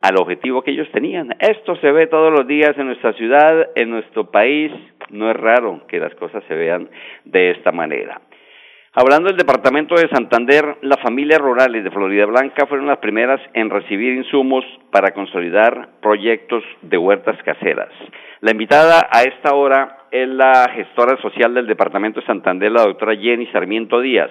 al 0.00 0.16
objetivo 0.16 0.62
que 0.62 0.70
ellos 0.70 0.88
tenían. 0.92 1.36
Esto 1.40 1.76
se 1.76 1.92
ve 1.92 2.06
todos 2.06 2.32
los 2.32 2.46
días 2.46 2.72
en 2.78 2.86
nuestra 2.86 3.12
ciudad, 3.12 3.68
en 3.74 3.90
nuestro 3.90 4.30
país. 4.30 4.72
No 5.10 5.30
es 5.30 5.36
raro 5.36 5.86
que 5.88 5.98
las 5.98 6.14
cosas 6.14 6.42
se 6.48 6.54
vean 6.54 6.88
de 7.26 7.50
esta 7.50 7.70
manera. 7.70 8.22
Hablando 8.94 9.28
del 9.28 9.38
departamento 9.38 9.94
de 9.94 10.06
Santander, 10.10 10.76
las 10.82 11.00
familias 11.00 11.40
rurales 11.40 11.82
de 11.82 11.90
Florida 11.90 12.26
Blanca 12.26 12.66
fueron 12.66 12.88
las 12.88 12.98
primeras 12.98 13.40
en 13.54 13.70
recibir 13.70 14.12
insumos 14.12 14.66
para 14.90 15.14
consolidar 15.14 15.88
proyectos 16.02 16.62
de 16.82 16.98
huertas 16.98 17.42
caseras. 17.42 17.88
La 18.42 18.50
invitada 18.50 19.08
a 19.10 19.22
esta 19.22 19.54
hora 19.54 19.96
es 20.10 20.28
la 20.28 20.70
gestora 20.74 21.16
social 21.22 21.54
del 21.54 21.66
departamento 21.66 22.20
de 22.20 22.26
Santander, 22.26 22.70
la 22.70 22.82
doctora 22.82 23.16
Jenny 23.16 23.46
Sarmiento 23.46 23.98
Díaz. 23.98 24.30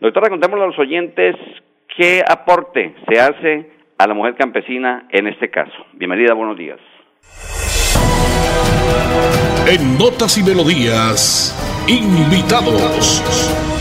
Doctora, 0.00 0.28
contémosle 0.28 0.64
a 0.64 0.66
los 0.66 0.78
oyentes 0.78 1.34
qué 1.96 2.22
aporte 2.28 2.94
se 3.08 3.18
hace 3.18 3.70
a 3.96 4.06
la 4.06 4.12
mujer 4.12 4.34
campesina 4.34 5.08
en 5.12 5.28
este 5.28 5.50
caso. 5.50 5.86
Bienvenida, 5.94 6.34
buenos 6.34 6.58
días. 6.58 6.78
En 9.66 9.96
Notas 9.96 10.36
y 10.36 10.42
Melodías, 10.42 11.56
invitados. 11.88 13.73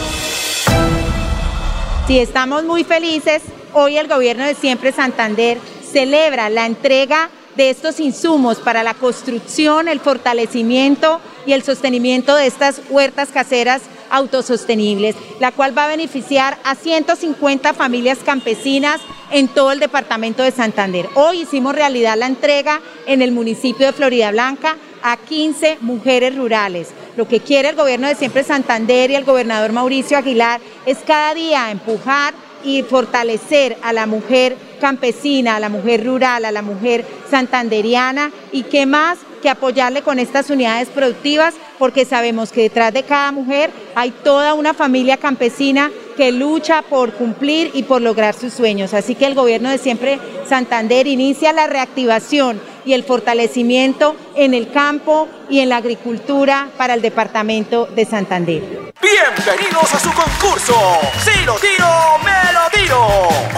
Sí, 2.05 2.19
estamos 2.19 2.65
muy 2.65 2.83
felices. 2.83 3.43
Hoy 3.71 3.95
el 3.97 4.09
gobierno 4.09 4.43
de 4.43 4.55
Siempre 4.55 4.91
Santander 4.91 5.57
celebra 5.89 6.49
la 6.49 6.65
entrega 6.65 7.29
de 7.55 7.69
estos 7.69 8.01
insumos 8.01 8.57
para 8.57 8.83
la 8.83 8.93
construcción, 8.93 9.87
el 9.87 10.01
fortalecimiento 10.01 11.21
y 11.45 11.53
el 11.53 11.63
sostenimiento 11.63 12.35
de 12.35 12.47
estas 12.47 12.81
huertas 12.89 13.29
caseras 13.29 13.83
autosostenibles, 14.09 15.15
la 15.39 15.53
cual 15.53 15.77
va 15.77 15.85
a 15.85 15.87
beneficiar 15.87 16.57
a 16.65 16.75
150 16.75 17.73
familias 17.73 18.19
campesinas 18.25 18.99
en 19.31 19.47
todo 19.47 19.71
el 19.71 19.79
departamento 19.79 20.43
de 20.43 20.51
Santander. 20.51 21.07
Hoy 21.15 21.43
hicimos 21.43 21.73
realidad 21.73 22.17
la 22.17 22.27
entrega 22.27 22.81
en 23.05 23.21
el 23.21 23.31
municipio 23.31 23.85
de 23.85 23.93
Florida 23.93 24.29
Blanca 24.31 24.75
a 25.01 25.15
15 25.15 25.77
mujeres 25.79 26.35
rurales. 26.35 26.89
Lo 27.15 27.27
que 27.27 27.39
quiere 27.39 27.69
el 27.69 27.75
gobierno 27.75 28.07
de 28.07 28.15
siempre 28.15 28.43
Santander 28.43 29.11
y 29.11 29.15
el 29.15 29.23
gobernador 29.23 29.71
Mauricio 29.71 30.17
Aguilar 30.17 30.59
es 30.85 30.97
cada 31.05 31.33
día 31.35 31.69
empujar 31.69 32.33
y 32.63 32.81
fortalecer 32.83 33.77
a 33.83 33.93
la 33.93 34.05
mujer 34.07 34.55
campesina, 34.79 35.57
a 35.57 35.59
la 35.59 35.69
mujer 35.69 36.05
rural, 36.05 36.45
a 36.45 36.51
la 36.51 36.61
mujer 36.61 37.05
santanderiana 37.29 38.31
y 38.51 38.63
qué 38.63 38.85
más 38.85 39.19
que 39.41 39.49
apoyarle 39.49 40.01
con 40.01 40.17
estas 40.17 40.49
unidades 40.49 40.87
productivas 40.87 41.53
porque 41.77 42.05
sabemos 42.05 42.51
que 42.51 42.61
detrás 42.61 42.93
de 42.93 43.03
cada 43.03 43.31
mujer 43.31 43.69
hay 43.93 44.11
toda 44.11 44.53
una 44.53 44.73
familia 44.73 45.17
campesina 45.17 45.91
que 46.15 46.31
lucha 46.31 46.81
por 46.83 47.13
cumplir 47.13 47.71
y 47.73 47.83
por 47.83 48.01
lograr 48.01 48.33
sus 48.33 48.53
sueños. 48.53 48.93
Así 48.93 49.15
que 49.15 49.25
el 49.25 49.35
gobierno 49.35 49.69
de 49.69 49.77
siempre 49.77 50.19
Santander 50.47 51.07
inicia 51.07 51.53
la 51.53 51.67
reactivación 51.67 52.59
y 52.85 52.93
el 52.93 53.03
fortalecimiento 53.03 54.15
en 54.35 54.53
el 54.53 54.71
campo 54.71 55.27
y 55.49 55.59
en 55.59 55.69
la 55.69 55.77
agricultura 55.77 56.69
para 56.77 56.93
el 56.93 57.01
departamento 57.01 57.85
de 57.87 58.05
Santander. 58.05 58.93
Bienvenidos 59.01 59.93
a 59.93 59.99
su 59.99 60.09
concurso. 60.13 60.75
Si 61.23 61.45
lo 61.45 61.55
tiro, 61.55 61.87
me 62.23 62.53
lo 62.53 62.69
tiro. 62.71 63.07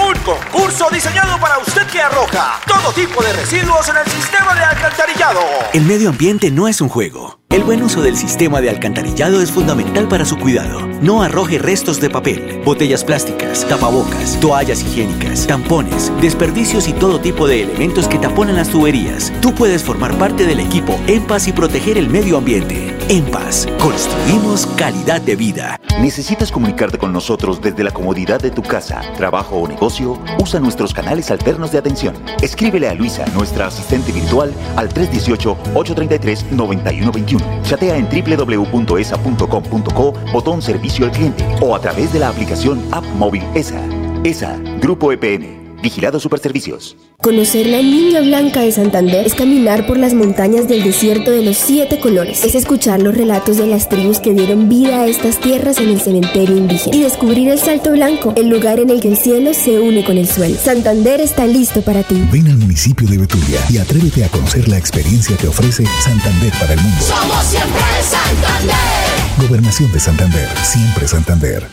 Un 0.08 0.17
concurso 0.20 0.89
diseñado 0.91 1.39
para 1.39 1.60
usted 1.60 1.86
que 1.88 2.01
arroja 2.01 2.60
todo 2.65 2.91
tipo 2.94 3.24
de 3.24 3.34
residuos 3.34 3.88
en 3.89 3.98
el 3.98 4.12
sistema 4.12 4.55
de 4.55 4.63
alcantarillado. 4.63 5.41
El 5.74 5.84
medio 5.84 6.10
ambiente 6.10 6.51
no 6.51 6.67
es 6.67 6.82
un 6.82 6.89
juego. 6.89 7.39
El 7.50 7.63
buen 7.63 7.84
uso 7.84 8.01
del 8.01 8.17
sistema 8.17 8.60
de 8.60 8.70
alcantarillado 8.70 9.41
es 9.41 9.51
fundamental 9.51 10.08
para 10.08 10.25
su 10.25 10.38
cuidado. 10.38 10.94
No 11.01 11.21
arroje 11.21 11.57
restos 11.57 11.99
de 11.99 12.09
papel, 12.09 12.61
botellas 12.63 13.03
plásticas, 13.03 13.67
tapabocas, 13.67 14.39
toallas 14.39 14.81
higiénicas, 14.81 15.45
tampones, 15.45 16.09
desperdicios 16.21 16.87
y 16.87 16.93
todo 16.93 17.19
tipo 17.19 17.47
de 17.47 17.63
elementos 17.63 18.07
que 18.07 18.17
taponan 18.17 18.55
las 18.55 18.69
tuberías. 18.69 19.33
Tú 19.41 19.53
puedes 19.53 19.83
formar 19.83 20.17
parte 20.17 20.45
del 20.45 20.61
equipo 20.61 20.97
En 21.07 21.23
Paz 21.23 21.49
y 21.49 21.51
proteger 21.51 21.97
el 21.97 22.09
medio 22.09 22.37
ambiente. 22.37 22.95
En 23.09 23.25
Paz, 23.25 23.67
construimos 23.79 24.65
calidad 24.77 25.19
de 25.21 25.35
vida. 25.35 25.77
¿Necesitas 26.01 26.49
comunicarte 26.51 26.97
con 26.97 27.13
nosotros 27.13 27.61
desde 27.61 27.83
la 27.83 27.91
comodidad 27.91 28.41
de 28.41 28.49
tu 28.51 28.63
casa, 28.63 29.01
trabajo 29.17 29.57
o 29.57 29.67
negocio? 29.67 30.17
Usa 30.39 30.59
nuestros 30.59 30.91
canales 30.93 31.29
alternos 31.29 31.71
de 31.71 31.77
atención. 31.77 32.15
Escríbele 32.41 32.89
a 32.89 32.93
Luisa, 32.93 33.25
nuestra 33.33 33.67
asistente 33.67 34.11
virtual, 34.11 34.53
al 34.75 34.89
318-833-9121. 34.89 37.61
Chatea 37.63 37.97
en 37.97 38.09
www.esa.com.co, 38.09 40.13
botón 40.33 40.61
servicio 40.61 40.84
al 40.85 41.11
cliente 41.11 41.43
o 41.61 41.75
a 41.75 41.81
través 41.81 42.13
de 42.13 42.19
la 42.19 42.29
aplicación 42.29 42.81
App 42.91 43.03
Móvil 43.17 43.43
ESA. 43.55 43.81
ESA, 44.23 44.57
Grupo 44.79 45.11
EPN. 45.11 45.65
Vigilado 45.81 46.19
Superservicios. 46.19 46.95
Conocer 47.21 47.67
la 47.67 47.77
Niña 47.77 48.21
Blanca 48.21 48.61
de 48.61 48.71
Santander 48.71 49.25
es 49.25 49.35
caminar 49.35 49.85
por 49.85 49.97
las 49.97 50.13
montañas 50.13 50.67
del 50.67 50.83
desierto 50.83 51.29
de 51.29 51.43
los 51.43 51.57
siete 51.57 51.99
colores. 51.99 52.43
Es 52.43 52.55
escuchar 52.55 53.01
los 53.01 53.15
relatos 53.15 53.57
de 53.57 53.67
las 53.67 53.87
tribus 53.87 54.19
que 54.19 54.33
dieron 54.33 54.67
vida 54.67 55.01
a 55.01 55.07
estas 55.07 55.39
tierras 55.39 55.77
en 55.79 55.89
el 55.89 56.01
cementerio 56.01 56.57
indígena. 56.57 56.95
Y 56.95 57.01
descubrir 57.01 57.49
el 57.49 57.59
Salto 57.59 57.91
Blanco, 57.91 58.33
el 58.35 58.47
lugar 58.47 58.79
en 58.79 58.89
el 58.89 58.99
que 58.99 59.09
el 59.09 59.17
cielo 59.17 59.53
se 59.53 59.79
une 59.79 60.03
con 60.03 60.17
el 60.17 60.27
suelo. 60.27 60.55
Santander 60.57 61.21
está 61.21 61.45
listo 61.45 61.81
para 61.81 62.01
ti. 62.03 62.23
Ven 62.31 62.47
al 62.47 62.57
municipio 62.57 63.07
de 63.07 63.17
Betulia 63.19 63.59
y 63.69 63.77
atrévete 63.77 64.23
a 64.23 64.29
conocer 64.29 64.67
la 64.67 64.77
experiencia 64.77 65.37
que 65.37 65.47
ofrece 65.47 65.83
Santander 66.03 66.53
para 66.59 66.73
el 66.73 66.81
mundo. 66.81 67.01
Somos 67.01 67.43
siempre 67.43 67.81
Santander. 68.01 69.04
Gobernación 69.37 69.91
de 69.91 69.99
Santander, 69.99 70.49
siempre 70.63 71.07
Santander. 71.07 71.67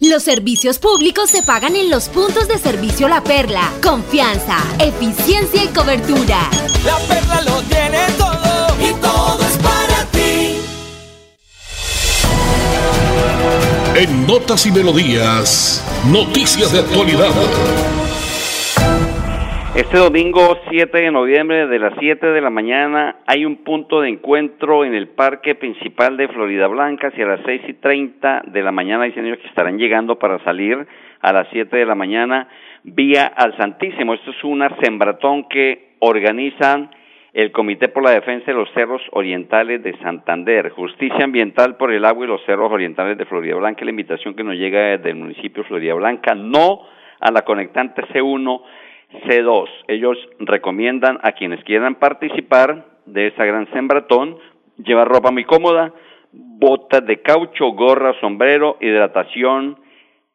Los 0.00 0.22
servicios 0.22 0.78
públicos 0.78 1.30
se 1.30 1.42
pagan 1.42 1.76
en 1.76 1.90
los 1.90 2.08
puntos 2.08 2.48
de 2.48 2.58
servicio 2.58 3.08
La 3.08 3.22
Perla. 3.22 3.70
Confianza, 3.82 4.58
eficiencia 4.78 5.64
y 5.64 5.68
cobertura. 5.68 6.48
La 6.84 6.96
Perla 7.06 7.42
lo 7.42 7.62
tiene 7.62 8.06
todo 8.16 8.76
y 8.80 8.92
todo 9.00 9.38
es 9.40 9.56
para 9.58 10.04
ti. 10.12 10.58
En 13.94 14.26
Notas 14.26 14.66
y 14.66 14.72
Melodías, 14.72 15.82
noticias 16.06 16.72
de 16.72 16.80
actualidad. 16.80 17.32
Este 19.74 19.98
domingo 19.98 20.56
7 20.70 20.98
de 20.98 21.10
noviembre 21.10 21.66
de 21.66 21.80
las 21.80 21.94
7 21.98 22.24
de 22.28 22.40
la 22.40 22.48
mañana 22.48 23.16
hay 23.26 23.44
un 23.44 23.64
punto 23.64 24.02
de 24.02 24.08
encuentro 24.08 24.84
en 24.84 24.94
el 24.94 25.08
parque 25.08 25.56
principal 25.56 26.16
de 26.16 26.28
Florida 26.28 26.68
Blanca 26.68 27.08
hacia 27.08 27.26
las 27.26 27.40
6 27.44 27.62
y 27.66 27.72
30 27.74 28.44
de 28.46 28.62
la 28.62 28.70
mañana. 28.70 29.02
Hay 29.02 29.12
señores 29.14 29.40
que 29.40 29.48
estarán 29.48 29.76
llegando 29.76 30.16
para 30.16 30.38
salir 30.44 30.86
a 31.20 31.32
las 31.32 31.48
7 31.50 31.76
de 31.76 31.86
la 31.86 31.96
mañana 31.96 32.46
vía 32.84 33.26
al 33.26 33.56
Santísimo. 33.56 34.14
Esto 34.14 34.30
es 34.30 34.44
una 34.44 34.70
sembratón 34.80 35.48
que 35.48 35.94
organizan 35.98 36.90
el 37.32 37.50
Comité 37.50 37.88
por 37.88 38.04
la 38.04 38.12
Defensa 38.12 38.46
de 38.46 38.56
los 38.56 38.70
Cerros 38.74 39.02
Orientales 39.10 39.82
de 39.82 39.98
Santander, 39.98 40.70
Justicia 40.70 41.24
Ambiental 41.24 41.76
por 41.76 41.92
el 41.92 42.04
Agua 42.04 42.26
y 42.26 42.28
los 42.28 42.44
Cerros 42.46 42.70
Orientales 42.70 43.18
de 43.18 43.24
Florida 43.24 43.56
Blanca. 43.56 43.84
La 43.84 43.90
invitación 43.90 44.34
que 44.36 44.44
nos 44.44 44.54
llega 44.54 44.96
desde 44.96 45.10
el 45.10 45.16
municipio 45.16 45.64
de 45.64 45.68
Florida 45.68 45.94
Blanca, 45.94 46.36
no 46.36 46.82
a 47.18 47.32
la 47.32 47.42
conectante 47.42 48.02
C1 48.02 48.62
C2. 49.12 49.68
Ellos 49.88 50.18
recomiendan 50.38 51.18
a 51.22 51.32
quienes 51.32 51.62
quieran 51.64 51.96
participar 51.96 52.84
de 53.06 53.28
esa 53.28 53.44
gran 53.44 53.70
sembratón 53.72 54.38
llevar 54.78 55.08
ropa 55.08 55.30
muy 55.30 55.44
cómoda, 55.44 55.92
botas 56.32 57.06
de 57.06 57.20
caucho, 57.22 57.66
gorra, 57.72 58.14
sombrero, 58.20 58.76
hidratación 58.80 59.78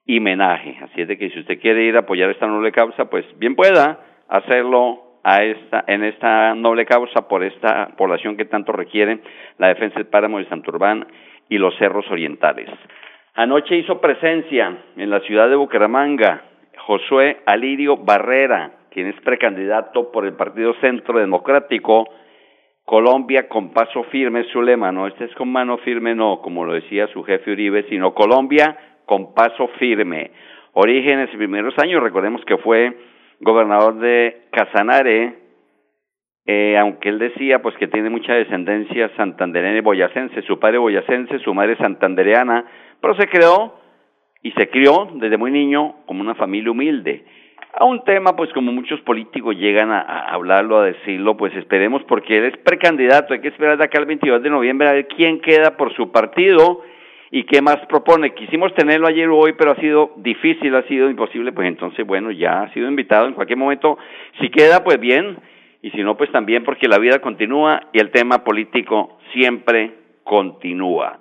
y 0.06 0.20
menaje. 0.20 0.78
Así 0.82 1.02
es 1.02 1.08
de 1.08 1.18
que 1.18 1.30
si 1.30 1.40
usted 1.40 1.60
quiere 1.60 1.84
ir 1.84 1.96
a 1.96 2.00
apoyar 2.00 2.30
esta 2.30 2.48
noble 2.48 2.72
causa, 2.72 3.10
pues 3.10 3.26
bien 3.38 3.56
pueda 3.56 4.00
hacerlo 4.28 5.20
a 5.24 5.44
esta, 5.44 5.84
en 5.88 6.04
esta 6.04 6.56
noble 6.56 6.86
causa 6.86 7.28
por 7.28 7.44
esta 7.44 7.90
población 7.98 8.38
que 8.38 8.46
tanto 8.46 8.72
requiere 8.72 9.20
la 9.58 9.68
defensa 9.68 9.96
del 9.96 10.08
páramo 10.08 10.40
de 10.40 10.46
Santurbán 10.46 11.06
y 11.50 11.58
los 11.58 11.76
cerros 11.78 12.10
orientales. 12.10 12.70
Anoche 13.36 13.76
hizo 13.76 14.00
presencia 14.02 14.78
en 14.96 15.10
la 15.10 15.20
ciudad 15.22 15.50
de 15.50 15.56
Bucaramanga 15.56 16.44
Josué 16.90 17.38
Alirio 17.46 17.98
Barrera, 17.98 18.72
quien 18.90 19.06
es 19.06 19.22
precandidato 19.22 20.12
por 20.12 20.26
el 20.26 20.34
Partido 20.34 20.74
Centro 20.82 21.20
Democrático, 21.20 22.10
Colombia 22.84 23.48
con 23.48 23.72
paso 23.74 24.06
firme 24.06 24.46
su 24.46 24.60
lema, 24.60 24.92
no, 24.92 25.06
este 25.06 25.26
es 25.26 25.36
con 25.36 25.52
mano 25.52 25.78
firme, 25.78 26.16
no, 26.16 26.42
como 26.42 26.66
lo 26.66 26.74
decía 26.74 27.06
su 27.14 27.22
jefe 27.22 27.52
Uribe, 27.52 27.84
sino 27.90 28.16
Colombia 28.16 28.76
con 29.06 29.36
paso 29.36 29.68
firme. 29.78 30.32
Orígenes 30.74 31.30
y 31.32 31.38
primeros 31.38 31.76
años, 31.78 32.02
recordemos 32.02 32.44
que 32.46 32.58
fue 32.58 32.98
gobernador 33.40 34.00
de 34.00 34.48
Casanare, 34.52 35.36
eh, 36.48 36.76
aunque 36.76 37.10
él 37.10 37.20
decía 37.20 37.62
pues 37.62 37.76
que 37.78 37.88
tiene 37.88 38.10
mucha 38.10 38.34
descendencia 38.34 39.12
santandereana 39.16 39.78
y 39.78 39.82
boyacense, 39.82 40.42
su 40.42 40.58
padre 40.58 40.80
boyacense, 40.80 41.38
su 41.38 41.54
madre 41.54 41.78
santandereana, 41.78 42.66
pero 43.00 43.14
se 43.14 43.28
creó 43.28 43.79
y 44.42 44.52
se 44.52 44.70
crió 44.70 45.10
desde 45.16 45.38
muy 45.38 45.52
niño 45.52 45.96
como 46.06 46.22
una 46.22 46.36
familia 46.36 46.72
humilde. 46.72 47.26
A 47.74 47.86
un 47.86 48.04
tema, 48.04 48.36
pues 48.36 48.52
como 48.54 48.72
muchos 48.72 49.00
políticos 49.02 49.56
llegan 49.56 49.92
a, 49.92 50.02
hablarlo, 50.02 50.80
a 50.80 50.86
decirlo, 50.86 51.38
pues 51.38 51.56
esperemos 51.56 52.04
porque 52.06 52.38
él 52.38 52.46
es 52.46 52.58
precandidato, 52.58 53.34
hay 53.34 53.42
que 53.42 53.50
esperar 53.50 53.78
de 53.78 53.84
acá 53.84 54.00
al 54.00 54.06
22 54.06 54.42
de 54.42 54.50
noviembre 54.50 54.88
a 54.88 54.94
ver 54.94 55.08
quién 55.08 55.40
queda 55.40 55.78
por 55.78 55.94
su 55.94 56.12
partido 56.12 56.82
y 57.32 57.44
qué 57.44 57.62
más 57.62 57.78
propone. 57.88 58.34
Quisimos 58.34 58.74
tenerlo 58.74 59.08
ayer 59.08 59.30
o 59.30 59.38
hoy, 59.38 59.54
pero 59.54 59.72
ha 59.72 59.76
sido 59.76 60.14
difícil, 60.18 60.74
ha 60.76 60.82
sido 60.84 61.10
imposible, 61.10 61.52
pues 61.52 61.68
entonces, 61.68 62.06
bueno, 62.08 62.32
ya 62.32 62.64
ha 62.64 62.74
sido 62.74 62.88
invitado 62.88 63.28
en 63.28 63.34
cualquier 63.34 63.60
momento. 63.60 64.00
Si 64.42 64.50
queda, 64.50 64.84
pues 64.84 65.00
bien, 65.00 65.38
y 65.84 65.92
si 65.92 66.02
no, 66.04 66.18
pues 66.18 66.32
también 66.32 66.64
porque 66.64 66.88
la 66.88 66.98
vida 66.98 67.20
continúa 67.20 67.82
y 67.94 68.00
el 68.00 68.10
tema 68.10 68.44
político 68.44 69.20
siempre 69.32 69.94
continúa. 70.24 71.20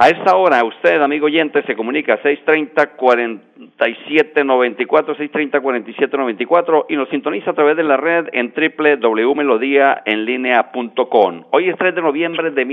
A 0.00 0.10
esta 0.10 0.36
hora, 0.36 0.62
usted, 0.62 1.02
amigo 1.02 1.26
oyente, 1.26 1.60
se 1.64 1.74
comunica 1.74 2.22
630-4794, 2.22 5.16
630-4794 5.16 6.84
y 6.88 6.94
nos 6.94 7.08
sintoniza 7.08 7.50
a 7.50 7.54
través 7.54 7.76
de 7.76 7.82
la 7.82 7.96
red 7.96 8.28
en 8.30 8.54
www.melodiaenlinea.com. 8.54 11.44
Hoy 11.50 11.68
es 11.68 11.76
3 11.76 11.96
de 11.96 12.00
noviembre 12.00 12.52
de, 12.52 12.64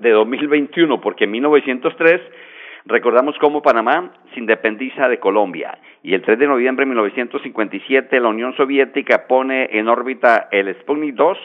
de 0.00 0.10
2021, 0.10 1.00
porque 1.00 1.22
en 1.22 1.30
1903 1.30 2.20
recordamos 2.86 3.38
cómo 3.38 3.62
Panamá 3.62 4.14
se 4.34 4.40
independiza 4.40 5.08
de 5.08 5.20
Colombia 5.20 5.78
y 6.02 6.14
el 6.14 6.22
3 6.22 6.36
de 6.36 6.48
noviembre 6.48 6.84
de 6.84 6.88
1957 6.88 8.18
la 8.18 8.28
Unión 8.28 8.56
Soviética 8.56 9.28
pone 9.28 9.68
en 9.70 9.86
órbita 9.86 10.48
el 10.50 10.74
Sputnik 10.80 11.14
2 11.14 11.38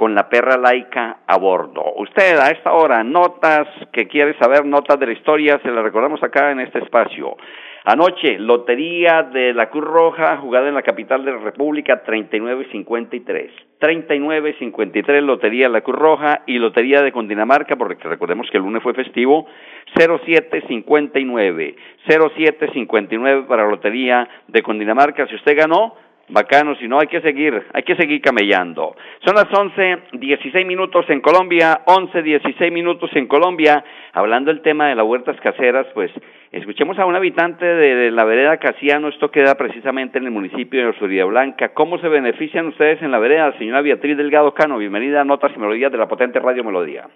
con 0.00 0.14
la 0.14 0.30
perra 0.30 0.56
laica 0.56 1.18
a 1.26 1.36
bordo. 1.36 1.92
Usted 1.96 2.38
a 2.38 2.48
esta 2.48 2.72
hora, 2.72 3.04
notas 3.04 3.68
que 3.92 4.08
quiere 4.08 4.32
saber, 4.38 4.64
notas 4.64 4.98
de 4.98 5.04
la 5.04 5.12
historia, 5.12 5.60
se 5.62 5.70
la 5.70 5.82
recordamos 5.82 6.22
acá 6.22 6.52
en 6.52 6.60
este 6.60 6.78
espacio. 6.78 7.36
Anoche, 7.84 8.38
Lotería 8.38 9.24
de 9.24 9.52
la 9.52 9.68
Cruz 9.68 9.84
Roja, 9.84 10.38
jugada 10.38 10.68
en 10.68 10.74
la 10.74 10.80
capital 10.80 11.22
de 11.22 11.32
la 11.32 11.38
República, 11.40 12.02
39.53. 12.02 13.50
39.53, 13.78 15.20
Lotería 15.20 15.66
de 15.66 15.72
la 15.74 15.82
Cruz 15.82 15.98
Roja 15.98 16.44
y 16.46 16.58
Lotería 16.58 17.02
de 17.02 17.12
Condinamarca, 17.12 17.76
porque 17.76 18.08
recordemos 18.08 18.48
que 18.50 18.56
el 18.56 18.62
lunes 18.62 18.82
fue 18.82 18.94
festivo, 18.94 19.48
07.59. 19.96 21.76
07.59 22.08 23.46
para 23.46 23.68
Lotería 23.68 24.26
de 24.48 24.62
Condinamarca. 24.62 25.26
Si 25.26 25.34
usted 25.34 25.58
ganó, 25.58 25.94
Bacano, 26.30 26.74
si 26.76 26.86
no 26.86 27.00
hay 27.00 27.08
que 27.08 27.20
seguir, 27.20 27.62
hay 27.72 27.82
que 27.82 27.96
seguir 27.96 28.20
camellando. 28.20 28.94
Son 29.24 29.34
las 29.34 29.46
once 29.52 29.98
dieciséis 30.12 30.66
minutos 30.66 31.04
en 31.08 31.20
Colombia, 31.20 31.80
once 31.86 32.22
dieciséis 32.22 32.72
minutos 32.72 33.10
en 33.14 33.26
Colombia. 33.26 33.84
Hablando 34.12 34.52
del 34.52 34.62
tema 34.62 34.88
de 34.88 34.94
las 34.94 35.06
huertas 35.06 35.40
caseras, 35.40 35.86
pues 35.94 36.10
escuchemos 36.52 36.98
a 36.98 37.06
un 37.06 37.14
habitante 37.14 37.64
de, 37.64 38.10
la 38.10 38.24
vereda 38.24 38.56
Casiano, 38.58 39.08
esto 39.08 39.30
queda 39.30 39.54
precisamente 39.56 40.18
en 40.18 40.24
el 40.24 40.30
municipio 40.30 40.86
de 40.86 40.92
Florida 40.94 41.24
Blanca. 41.24 41.74
¿Cómo 41.74 41.98
se 41.98 42.08
benefician 42.08 42.66
ustedes 42.68 43.02
en 43.02 43.10
la 43.10 43.18
vereda? 43.18 43.56
Señora 43.58 43.82
Beatriz 43.82 44.16
Delgado 44.16 44.52
Cano, 44.54 44.78
bienvenida 44.78 45.20
a 45.20 45.24
Notas 45.24 45.52
y 45.54 45.58
Melodías 45.58 45.92
de 45.92 45.98
la 45.98 46.08
potente 46.08 46.38
Radio 46.40 46.64
Melodía. 46.64 47.06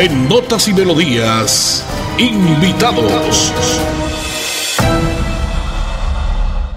En 0.00 0.28
Notas 0.28 0.68
y 0.68 0.74
Melodías, 0.74 1.84
invitados. 2.18 3.97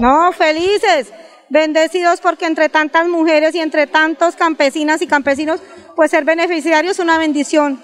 No, 0.02 0.32
felices, 0.32 1.14
bendecidos 1.50 2.22
porque 2.22 2.48
entre 2.48 2.70
tantas 2.70 3.08
mujeres 3.08 3.54
y 3.54 3.60
entre 3.60 3.86
tantos 3.86 4.36
campesinas 4.36 5.00
y 5.04 5.06
campesinos, 5.06 5.62
pues 5.96 6.10
ser 6.10 6.26
beneficiarios 6.26 6.94
es 6.94 7.00
una 7.00 7.20
bendición. 7.20 7.80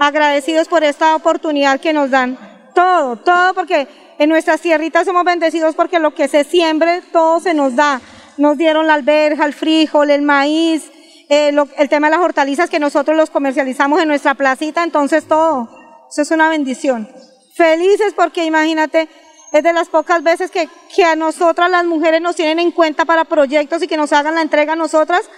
Agradecidos 0.00 0.66
por 0.66 0.82
esta 0.82 1.14
oportunidad 1.14 1.78
que 1.78 1.92
nos 1.92 2.10
dan. 2.10 2.38
Todo, 2.74 3.16
todo 3.16 3.52
porque 3.52 3.86
en 4.18 4.30
nuestras 4.30 4.62
tierritas 4.62 5.04
somos 5.04 5.24
bendecidos 5.24 5.74
porque 5.74 5.98
lo 5.98 6.14
que 6.14 6.26
se 6.26 6.44
siembre, 6.44 7.02
todo 7.12 7.38
se 7.38 7.52
nos 7.52 7.76
da. 7.76 8.00
Nos 8.38 8.56
dieron 8.56 8.86
la 8.86 8.94
alberja, 8.94 9.44
el 9.44 9.52
frijol, 9.52 10.08
el 10.08 10.22
maíz, 10.22 10.90
eh, 11.28 11.54
el 11.76 11.88
tema 11.90 12.06
de 12.06 12.16
las 12.16 12.24
hortalizas 12.24 12.70
que 12.70 12.80
nosotros 12.80 13.14
los 13.14 13.28
comercializamos 13.28 14.00
en 14.00 14.08
nuestra 14.08 14.32
placita, 14.32 14.82
entonces 14.84 15.28
todo. 15.28 15.68
Eso 16.10 16.22
es 16.22 16.30
una 16.30 16.48
bendición. 16.48 17.10
Felices 17.54 18.14
porque 18.16 18.46
imagínate, 18.46 19.10
es 19.52 19.62
de 19.62 19.72
las 19.72 19.88
pocas 19.88 20.22
veces 20.22 20.50
que, 20.50 20.68
que 20.94 21.04
a 21.04 21.16
nosotras 21.16 21.70
las 21.70 21.84
mujeres 21.84 22.20
nos 22.20 22.36
tienen 22.36 22.58
en 22.58 22.70
cuenta 22.70 23.04
para 23.04 23.24
proyectos 23.24 23.82
y 23.82 23.88
que 23.88 23.96
nos 23.96 24.12
hagan 24.12 24.34
la 24.34 24.42
entrega 24.42 24.74
a 24.74 24.76
nosotras, 24.76 25.28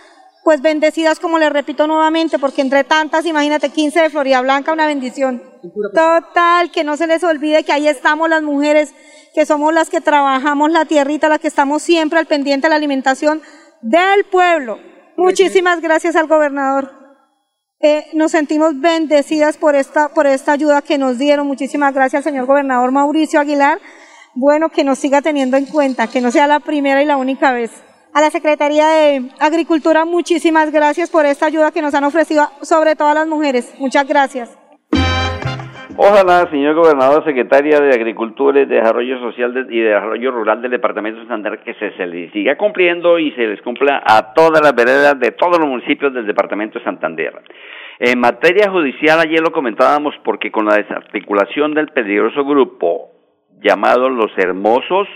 pues 0.42 0.62
bendecidas 0.62 1.20
como 1.20 1.38
les 1.38 1.52
repito 1.52 1.86
nuevamente, 1.86 2.38
porque 2.38 2.62
entre 2.62 2.84
tantas, 2.84 3.26
imagínate, 3.26 3.68
15 3.68 4.02
de 4.02 4.10
Florida 4.10 4.40
Blanca, 4.40 4.72
una 4.72 4.86
bendición. 4.86 5.42
Total, 5.94 6.70
que 6.70 6.82
no 6.82 6.96
se 6.96 7.06
les 7.06 7.22
olvide 7.22 7.64
que 7.64 7.72
ahí 7.72 7.86
estamos 7.86 8.28
las 8.28 8.42
mujeres, 8.42 8.94
que 9.34 9.46
somos 9.46 9.72
las 9.72 9.90
que 9.90 10.00
trabajamos 10.00 10.70
la 10.70 10.86
tierrita, 10.86 11.28
las 11.28 11.40
que 11.40 11.48
estamos 11.48 11.82
siempre 11.82 12.18
al 12.18 12.26
pendiente 12.26 12.66
de 12.66 12.70
la 12.70 12.76
alimentación 12.76 13.42
del 13.82 14.24
pueblo. 14.24 14.78
Muchísimas 15.16 15.80
gracias 15.80 16.16
al 16.16 16.26
gobernador. 16.26 16.98
Eh, 17.82 18.06
nos 18.12 18.32
sentimos 18.32 18.78
bendecidas 18.78 19.56
por 19.56 19.74
esta, 19.74 20.08
por 20.08 20.26
esta 20.26 20.52
ayuda 20.52 20.82
que 20.82 20.98
nos 20.98 21.18
dieron. 21.18 21.46
Muchísimas 21.46 21.94
gracias 21.94 22.20
al 22.20 22.32
señor 22.32 22.46
gobernador 22.46 22.90
Mauricio 22.90 23.40
Aguilar 23.40 23.80
bueno 24.34 24.68
que 24.68 24.84
nos 24.84 24.98
siga 24.98 25.22
teniendo 25.22 25.56
en 25.56 25.66
cuenta, 25.66 26.08
que 26.08 26.20
no 26.20 26.30
sea 26.30 26.46
la 26.46 26.60
primera 26.60 27.02
y 27.02 27.06
la 27.06 27.16
única 27.16 27.52
vez. 27.52 27.84
A 28.12 28.20
la 28.20 28.30
Secretaría 28.30 28.88
de 28.88 29.30
Agricultura, 29.38 30.04
muchísimas 30.04 30.72
gracias 30.72 31.10
por 31.10 31.26
esta 31.26 31.46
ayuda 31.46 31.70
que 31.70 31.82
nos 31.82 31.94
han 31.94 32.04
ofrecido, 32.04 32.46
sobre 32.62 32.96
todo 32.96 33.08
a 33.08 33.14
las 33.14 33.28
mujeres. 33.28 33.72
Muchas 33.78 34.08
gracias. 34.08 34.56
Ojalá, 35.96 36.48
señor 36.50 36.74
gobernador, 36.74 37.24
secretaria 37.24 37.78
de 37.78 37.90
Agricultura 37.90 38.60
y 38.60 38.64
Desarrollo 38.64 39.18
Social 39.20 39.66
y 39.70 39.80
Desarrollo 39.80 40.30
Rural 40.30 40.62
del 40.62 40.70
Departamento 40.70 41.20
de 41.20 41.26
Santander, 41.26 41.60
que 41.60 41.74
se, 41.74 41.92
se 41.96 42.06
les 42.06 42.32
siga 42.32 42.56
cumpliendo 42.56 43.18
y 43.18 43.32
se 43.32 43.46
les 43.46 43.60
cumpla 43.60 44.02
a 44.04 44.32
todas 44.32 44.62
las 44.62 44.74
veredas 44.74 45.20
de 45.20 45.32
todos 45.32 45.58
los 45.58 45.68
municipios 45.68 46.14
del 46.14 46.26
Departamento 46.26 46.78
de 46.78 46.84
Santander. 46.84 47.42
En 47.98 48.18
materia 48.18 48.70
judicial, 48.70 49.20
ayer 49.20 49.40
lo 49.40 49.52
comentábamos 49.52 50.14
porque 50.24 50.50
con 50.50 50.64
la 50.64 50.76
desarticulación 50.76 51.74
del 51.74 51.88
peligroso 51.88 52.44
grupo 52.44 53.19
llamados 53.62 54.10
Los 54.12 54.36
Hermosos. 54.36 55.08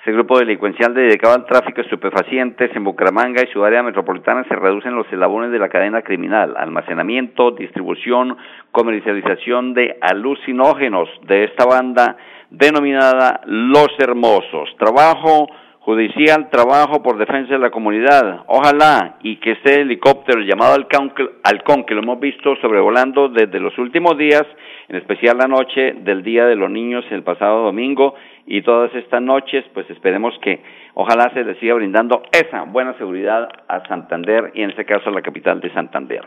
Ese 0.00 0.12
grupo 0.12 0.38
delincuencial 0.38 0.94
dedicado 0.94 1.34
al 1.34 1.46
tráfico 1.46 1.76
de 1.76 1.82
estupefacientes 1.82 2.74
en 2.74 2.84
Bucaramanga 2.84 3.42
y 3.42 3.52
su 3.52 3.64
área 3.64 3.82
metropolitana 3.82 4.44
se 4.44 4.54
reducen 4.54 4.94
los 4.94 5.06
eslabones 5.12 5.50
de 5.50 5.58
la 5.58 5.68
cadena 5.68 6.02
criminal, 6.02 6.54
almacenamiento, 6.56 7.50
distribución, 7.50 8.36
comercialización 8.70 9.74
de 9.74 9.98
alucinógenos 10.00 11.08
de 11.26 11.44
esta 11.44 11.66
banda 11.66 12.16
denominada 12.50 13.40
Los 13.46 13.88
Hermosos. 13.98 14.70
Trabajo 14.78 15.48
judicial, 15.88 16.50
trabajo 16.50 17.02
por 17.02 17.16
defensa 17.16 17.54
de 17.54 17.58
la 17.58 17.70
comunidad. 17.70 18.44
Ojalá 18.46 19.16
y 19.22 19.36
que 19.36 19.52
este 19.52 19.80
helicóptero 19.80 20.42
llamado 20.42 20.74
Halcón, 20.74 21.84
que 21.86 21.94
lo 21.94 22.02
hemos 22.02 22.20
visto 22.20 22.56
sobrevolando 22.56 23.30
desde 23.30 23.58
los 23.58 23.78
últimos 23.78 24.18
días, 24.18 24.44
en 24.90 24.96
especial 24.96 25.38
la 25.38 25.46
noche 25.46 25.94
del 26.00 26.22
Día 26.22 26.44
de 26.44 26.56
los 26.56 26.70
Niños 26.70 27.06
el 27.10 27.22
pasado 27.22 27.64
domingo 27.64 28.14
y 28.46 28.60
todas 28.60 28.94
estas 28.96 29.22
noches, 29.22 29.64
pues 29.72 29.88
esperemos 29.88 30.38
que 30.42 30.60
ojalá 30.92 31.30
se 31.32 31.42
le 31.42 31.54
siga 31.54 31.72
brindando 31.72 32.22
esa 32.32 32.64
buena 32.64 32.92
seguridad 32.98 33.48
a 33.66 33.80
Santander 33.88 34.52
y 34.52 34.64
en 34.64 34.70
este 34.70 34.84
caso 34.84 35.08
a 35.08 35.12
la 35.12 35.22
capital 35.22 35.58
de 35.62 35.72
Santander. 35.72 36.20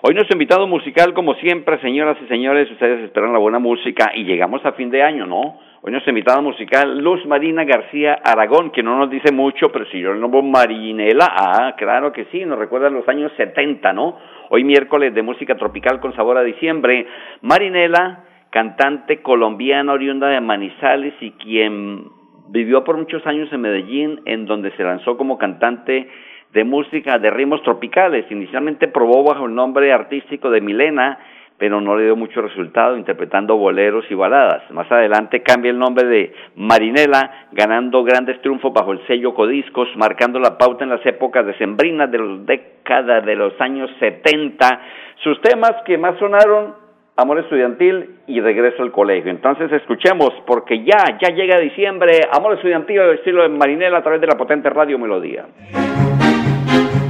Hoy 0.00 0.14
nuestro 0.14 0.34
invitado 0.34 0.66
musical, 0.66 1.12
como 1.12 1.34
siempre, 1.34 1.78
señoras 1.80 2.16
y 2.24 2.28
señores, 2.28 2.70
ustedes 2.70 3.04
esperan 3.04 3.34
la 3.34 3.38
buena 3.38 3.58
música 3.58 4.12
y 4.14 4.24
llegamos 4.24 4.64
a 4.64 4.72
fin 4.72 4.88
de 4.88 5.02
año, 5.02 5.26
¿no? 5.26 5.58
Hoy 5.86 5.92
nuestra 5.92 6.12
invitada 6.12 6.40
musical, 6.40 6.98
Luz 6.98 7.26
Marina 7.26 7.62
García 7.64 8.14
Aragón, 8.24 8.70
que 8.70 8.82
no 8.82 8.96
nos 8.96 9.10
dice 9.10 9.30
mucho, 9.30 9.70
pero 9.70 9.84
si 9.90 10.00
yo 10.00 10.14
le 10.14 10.18
nombro 10.18 10.40
Marinela, 10.40 11.26
ah, 11.30 11.74
claro 11.76 12.10
que 12.10 12.24
sí, 12.32 12.42
nos 12.46 12.58
recuerda 12.58 12.88
los 12.88 13.06
años 13.06 13.30
70, 13.36 13.92
¿no? 13.92 14.16
Hoy 14.48 14.64
miércoles 14.64 15.12
de 15.12 15.20
música 15.20 15.56
tropical 15.56 16.00
con 16.00 16.16
sabor 16.16 16.38
a 16.38 16.42
diciembre. 16.42 17.06
Marinela, 17.42 18.24
cantante 18.48 19.20
colombiana 19.20 19.92
oriunda 19.92 20.28
de 20.28 20.40
Manizales 20.40 21.12
y 21.20 21.32
quien 21.32 22.06
vivió 22.48 22.82
por 22.82 22.96
muchos 22.96 23.26
años 23.26 23.52
en 23.52 23.60
Medellín, 23.60 24.22
en 24.24 24.46
donde 24.46 24.70
se 24.78 24.84
lanzó 24.84 25.18
como 25.18 25.36
cantante 25.36 26.08
de 26.54 26.64
música 26.64 27.18
de 27.18 27.28
ritmos 27.28 27.62
tropicales. 27.62 28.24
Inicialmente 28.30 28.88
probó 28.88 29.22
bajo 29.22 29.44
el 29.44 29.54
nombre 29.54 29.92
artístico 29.92 30.48
de 30.48 30.62
Milena, 30.62 31.18
pero 31.58 31.80
no 31.80 31.96
le 31.96 32.04
dio 32.04 32.16
mucho 32.16 32.42
resultado 32.42 32.96
interpretando 32.96 33.56
boleros 33.56 34.04
y 34.10 34.14
baladas. 34.14 34.68
Más 34.70 34.90
adelante 34.90 35.42
cambia 35.42 35.70
el 35.70 35.78
nombre 35.78 36.04
de 36.06 36.32
Marinela, 36.56 37.48
ganando 37.52 38.02
grandes 38.02 38.40
triunfos 38.42 38.72
bajo 38.72 38.92
el 38.92 39.06
sello 39.06 39.34
Codiscos, 39.34 39.88
marcando 39.96 40.38
la 40.38 40.58
pauta 40.58 40.84
en 40.84 40.90
las 40.90 41.04
épocas 41.06 41.46
decembrinas 41.46 42.10
de 42.10 42.18
los 42.18 42.46
décadas 42.46 43.24
de 43.24 43.36
los 43.36 43.58
años 43.60 43.88
70. 44.00 44.80
Sus 45.22 45.40
temas 45.42 45.72
que 45.86 45.96
más 45.96 46.18
sonaron, 46.18 46.74
Amor 47.16 47.38
Estudiantil 47.38 48.16
y 48.26 48.40
Regreso 48.40 48.82
al 48.82 48.90
Colegio. 48.90 49.30
Entonces 49.30 49.70
escuchemos, 49.70 50.30
porque 50.46 50.82
ya, 50.84 51.18
ya 51.22 51.32
llega 51.32 51.60
diciembre, 51.60 52.22
Amor 52.32 52.54
Estudiantil 52.54 52.96
del 52.96 53.14
estilo 53.18 53.42
de 53.44 53.50
Marinela 53.50 53.98
a 53.98 54.02
través 54.02 54.20
de 54.20 54.26
la 54.26 54.36
potente 54.36 54.68
radio 54.70 54.98
Melodía. 54.98 55.46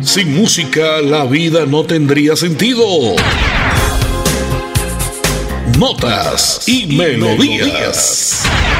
Sin 0.00 0.34
música 0.38 1.00
la 1.02 1.24
vida 1.24 1.64
no 1.64 1.82
tendría 1.84 2.36
sentido 2.36 2.84
notas 5.84 6.62
y, 6.66 6.86
melodías. 6.86 8.44
quedará 8.44 8.73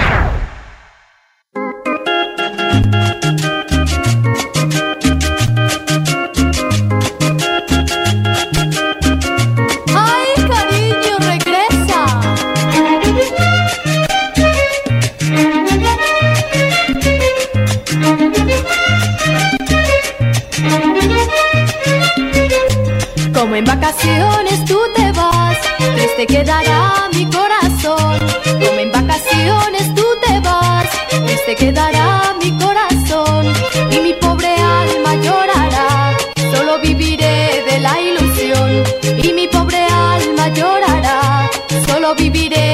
solo 42.04 42.14
viviré 42.16 42.73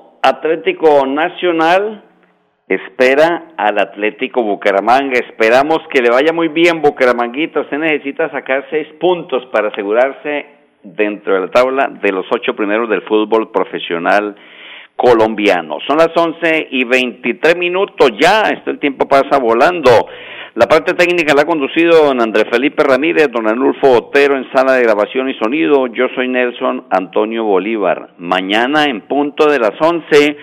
Atlético 0.23 1.05
Nacional 1.07 2.03
espera 2.67 3.53
al 3.57 3.79
Atlético 3.79 4.43
Bucaramanga. 4.43 5.13
Esperamos 5.13 5.79
que 5.89 6.01
le 6.01 6.09
vaya 6.09 6.31
muy 6.31 6.47
bien 6.47 6.81
Bucaramanguita. 6.81 7.61
Usted 7.61 7.79
necesita 7.79 8.29
sacar 8.29 8.65
seis 8.69 8.87
puntos 8.99 9.45
para 9.47 9.69
asegurarse 9.69 10.45
dentro 10.83 11.33
de 11.33 11.39
la 11.41 11.47
tabla 11.49 11.89
de 12.01 12.11
los 12.11 12.25
ocho 12.31 12.55
primeros 12.55 12.89
del 12.89 13.01
fútbol 13.01 13.51
profesional 13.51 14.35
colombiano. 14.95 15.79
Son 15.87 15.97
las 15.97 16.15
once 16.15 16.67
y 16.69 16.83
veintitrés 16.85 17.57
minutos 17.57 18.11
ya, 18.21 18.43
este 18.51 18.71
el 18.71 18.79
tiempo 18.79 19.07
pasa 19.07 19.39
volando. 19.39 19.89
La 20.53 20.67
parte 20.67 20.93
técnica 20.95 21.33
la 21.33 21.43
ha 21.43 21.45
conducido 21.45 22.03
don 22.03 22.19
Andrés 22.19 22.43
Felipe 22.51 22.83
Ramírez, 22.83 23.29
don 23.31 23.47
Anulfo 23.47 23.89
Otero 23.89 24.35
en 24.35 24.51
sala 24.51 24.73
de 24.73 24.83
grabación 24.83 25.29
y 25.29 25.33
sonido. 25.35 25.87
Yo 25.87 26.07
soy 26.13 26.27
Nelson 26.27 26.87
Antonio 26.89 27.45
Bolívar. 27.45 28.09
Mañana 28.17 28.83
en 28.83 28.99
punto 28.99 29.45
de 29.49 29.59
las 29.59 29.71
once 29.79 30.35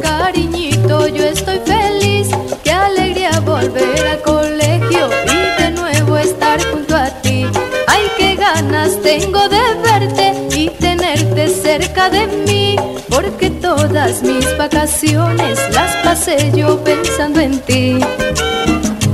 Cariñito, 0.00 1.08
yo 1.08 1.24
estoy 1.24 1.60
feliz. 1.64 2.28
Qué 2.62 2.72
alegría 2.72 3.40
volver 3.40 4.06
al 4.06 4.22
colegio 4.22 5.08
y 5.26 5.62
de 5.62 5.70
nuevo 5.70 6.16
estar 6.16 6.62
junto 6.70 6.96
a 6.96 7.08
ti. 7.22 7.46
Ay, 7.86 8.04
qué 8.18 8.36
ganas 8.36 9.00
tengo 9.02 9.48
de 9.48 9.62
verte 9.82 10.56
y 10.56 10.68
tenerte 10.70 11.48
cerca 11.48 12.10
de 12.10 12.26
mí. 12.26 12.76
Porque 13.08 13.50
todas 13.50 14.22
mis 14.22 14.46
vacaciones 14.56 15.58
las 15.72 15.96
pasé 16.04 16.52
yo 16.54 16.82
pensando 16.84 17.40
en 17.40 17.58
ti. 17.60 17.98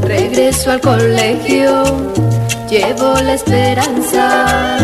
Regreso 0.03 0.71
al 0.71 0.81
colegio, 0.81 1.85
llevo 2.71 3.15
la 3.23 3.35
esperanza 3.35 4.77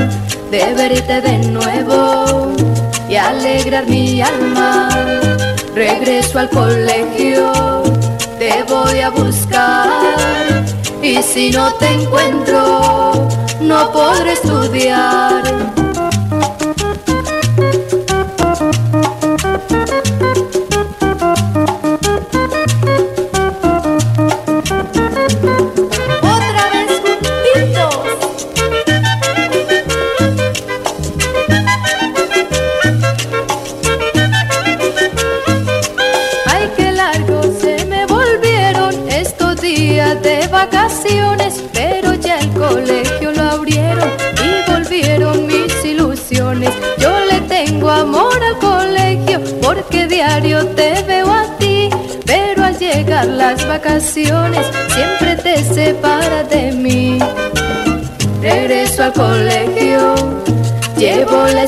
de 0.50 0.74
verte 0.74 1.20
de 1.20 1.38
nuevo 1.48 2.52
y 3.08 3.16
alegrar 3.16 3.86
mi 3.86 4.20
alma 4.20 4.88
regreso 5.74 6.38
al 6.38 6.50
colegio, 6.50 7.52
te 8.38 8.62
voy 8.68 9.00
a 9.00 9.10
buscar 9.10 10.64
y 11.02 11.22
si 11.22 11.50
no 11.50 11.72
te 11.74 11.86
encuentro, 11.88 13.28
no 13.60 13.92
podré 13.92 14.32
estudiar. 14.32 15.42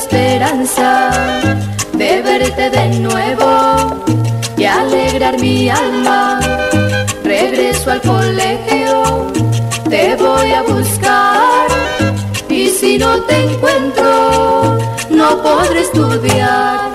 Esperanza 0.05 1.09
de 1.93 2.21
verte 2.21 2.69
de 2.69 2.99
nuevo 2.99 4.03
y 4.55 4.65
alegrar 4.65 5.39
mi 5.39 5.69
alma. 5.69 6.39
Regreso 7.23 7.91
al 7.91 8.01
colegio, 8.01 9.31
te 9.89 10.15
voy 10.15 10.51
a 10.53 10.61
buscar 10.61 11.67
y 12.49 12.67
si 12.67 12.99
no 12.99 13.19
te 13.23 13.35
encuentro, 13.45 14.77
no 15.09 15.41
podré 15.41 15.81
estudiar. 15.81 16.94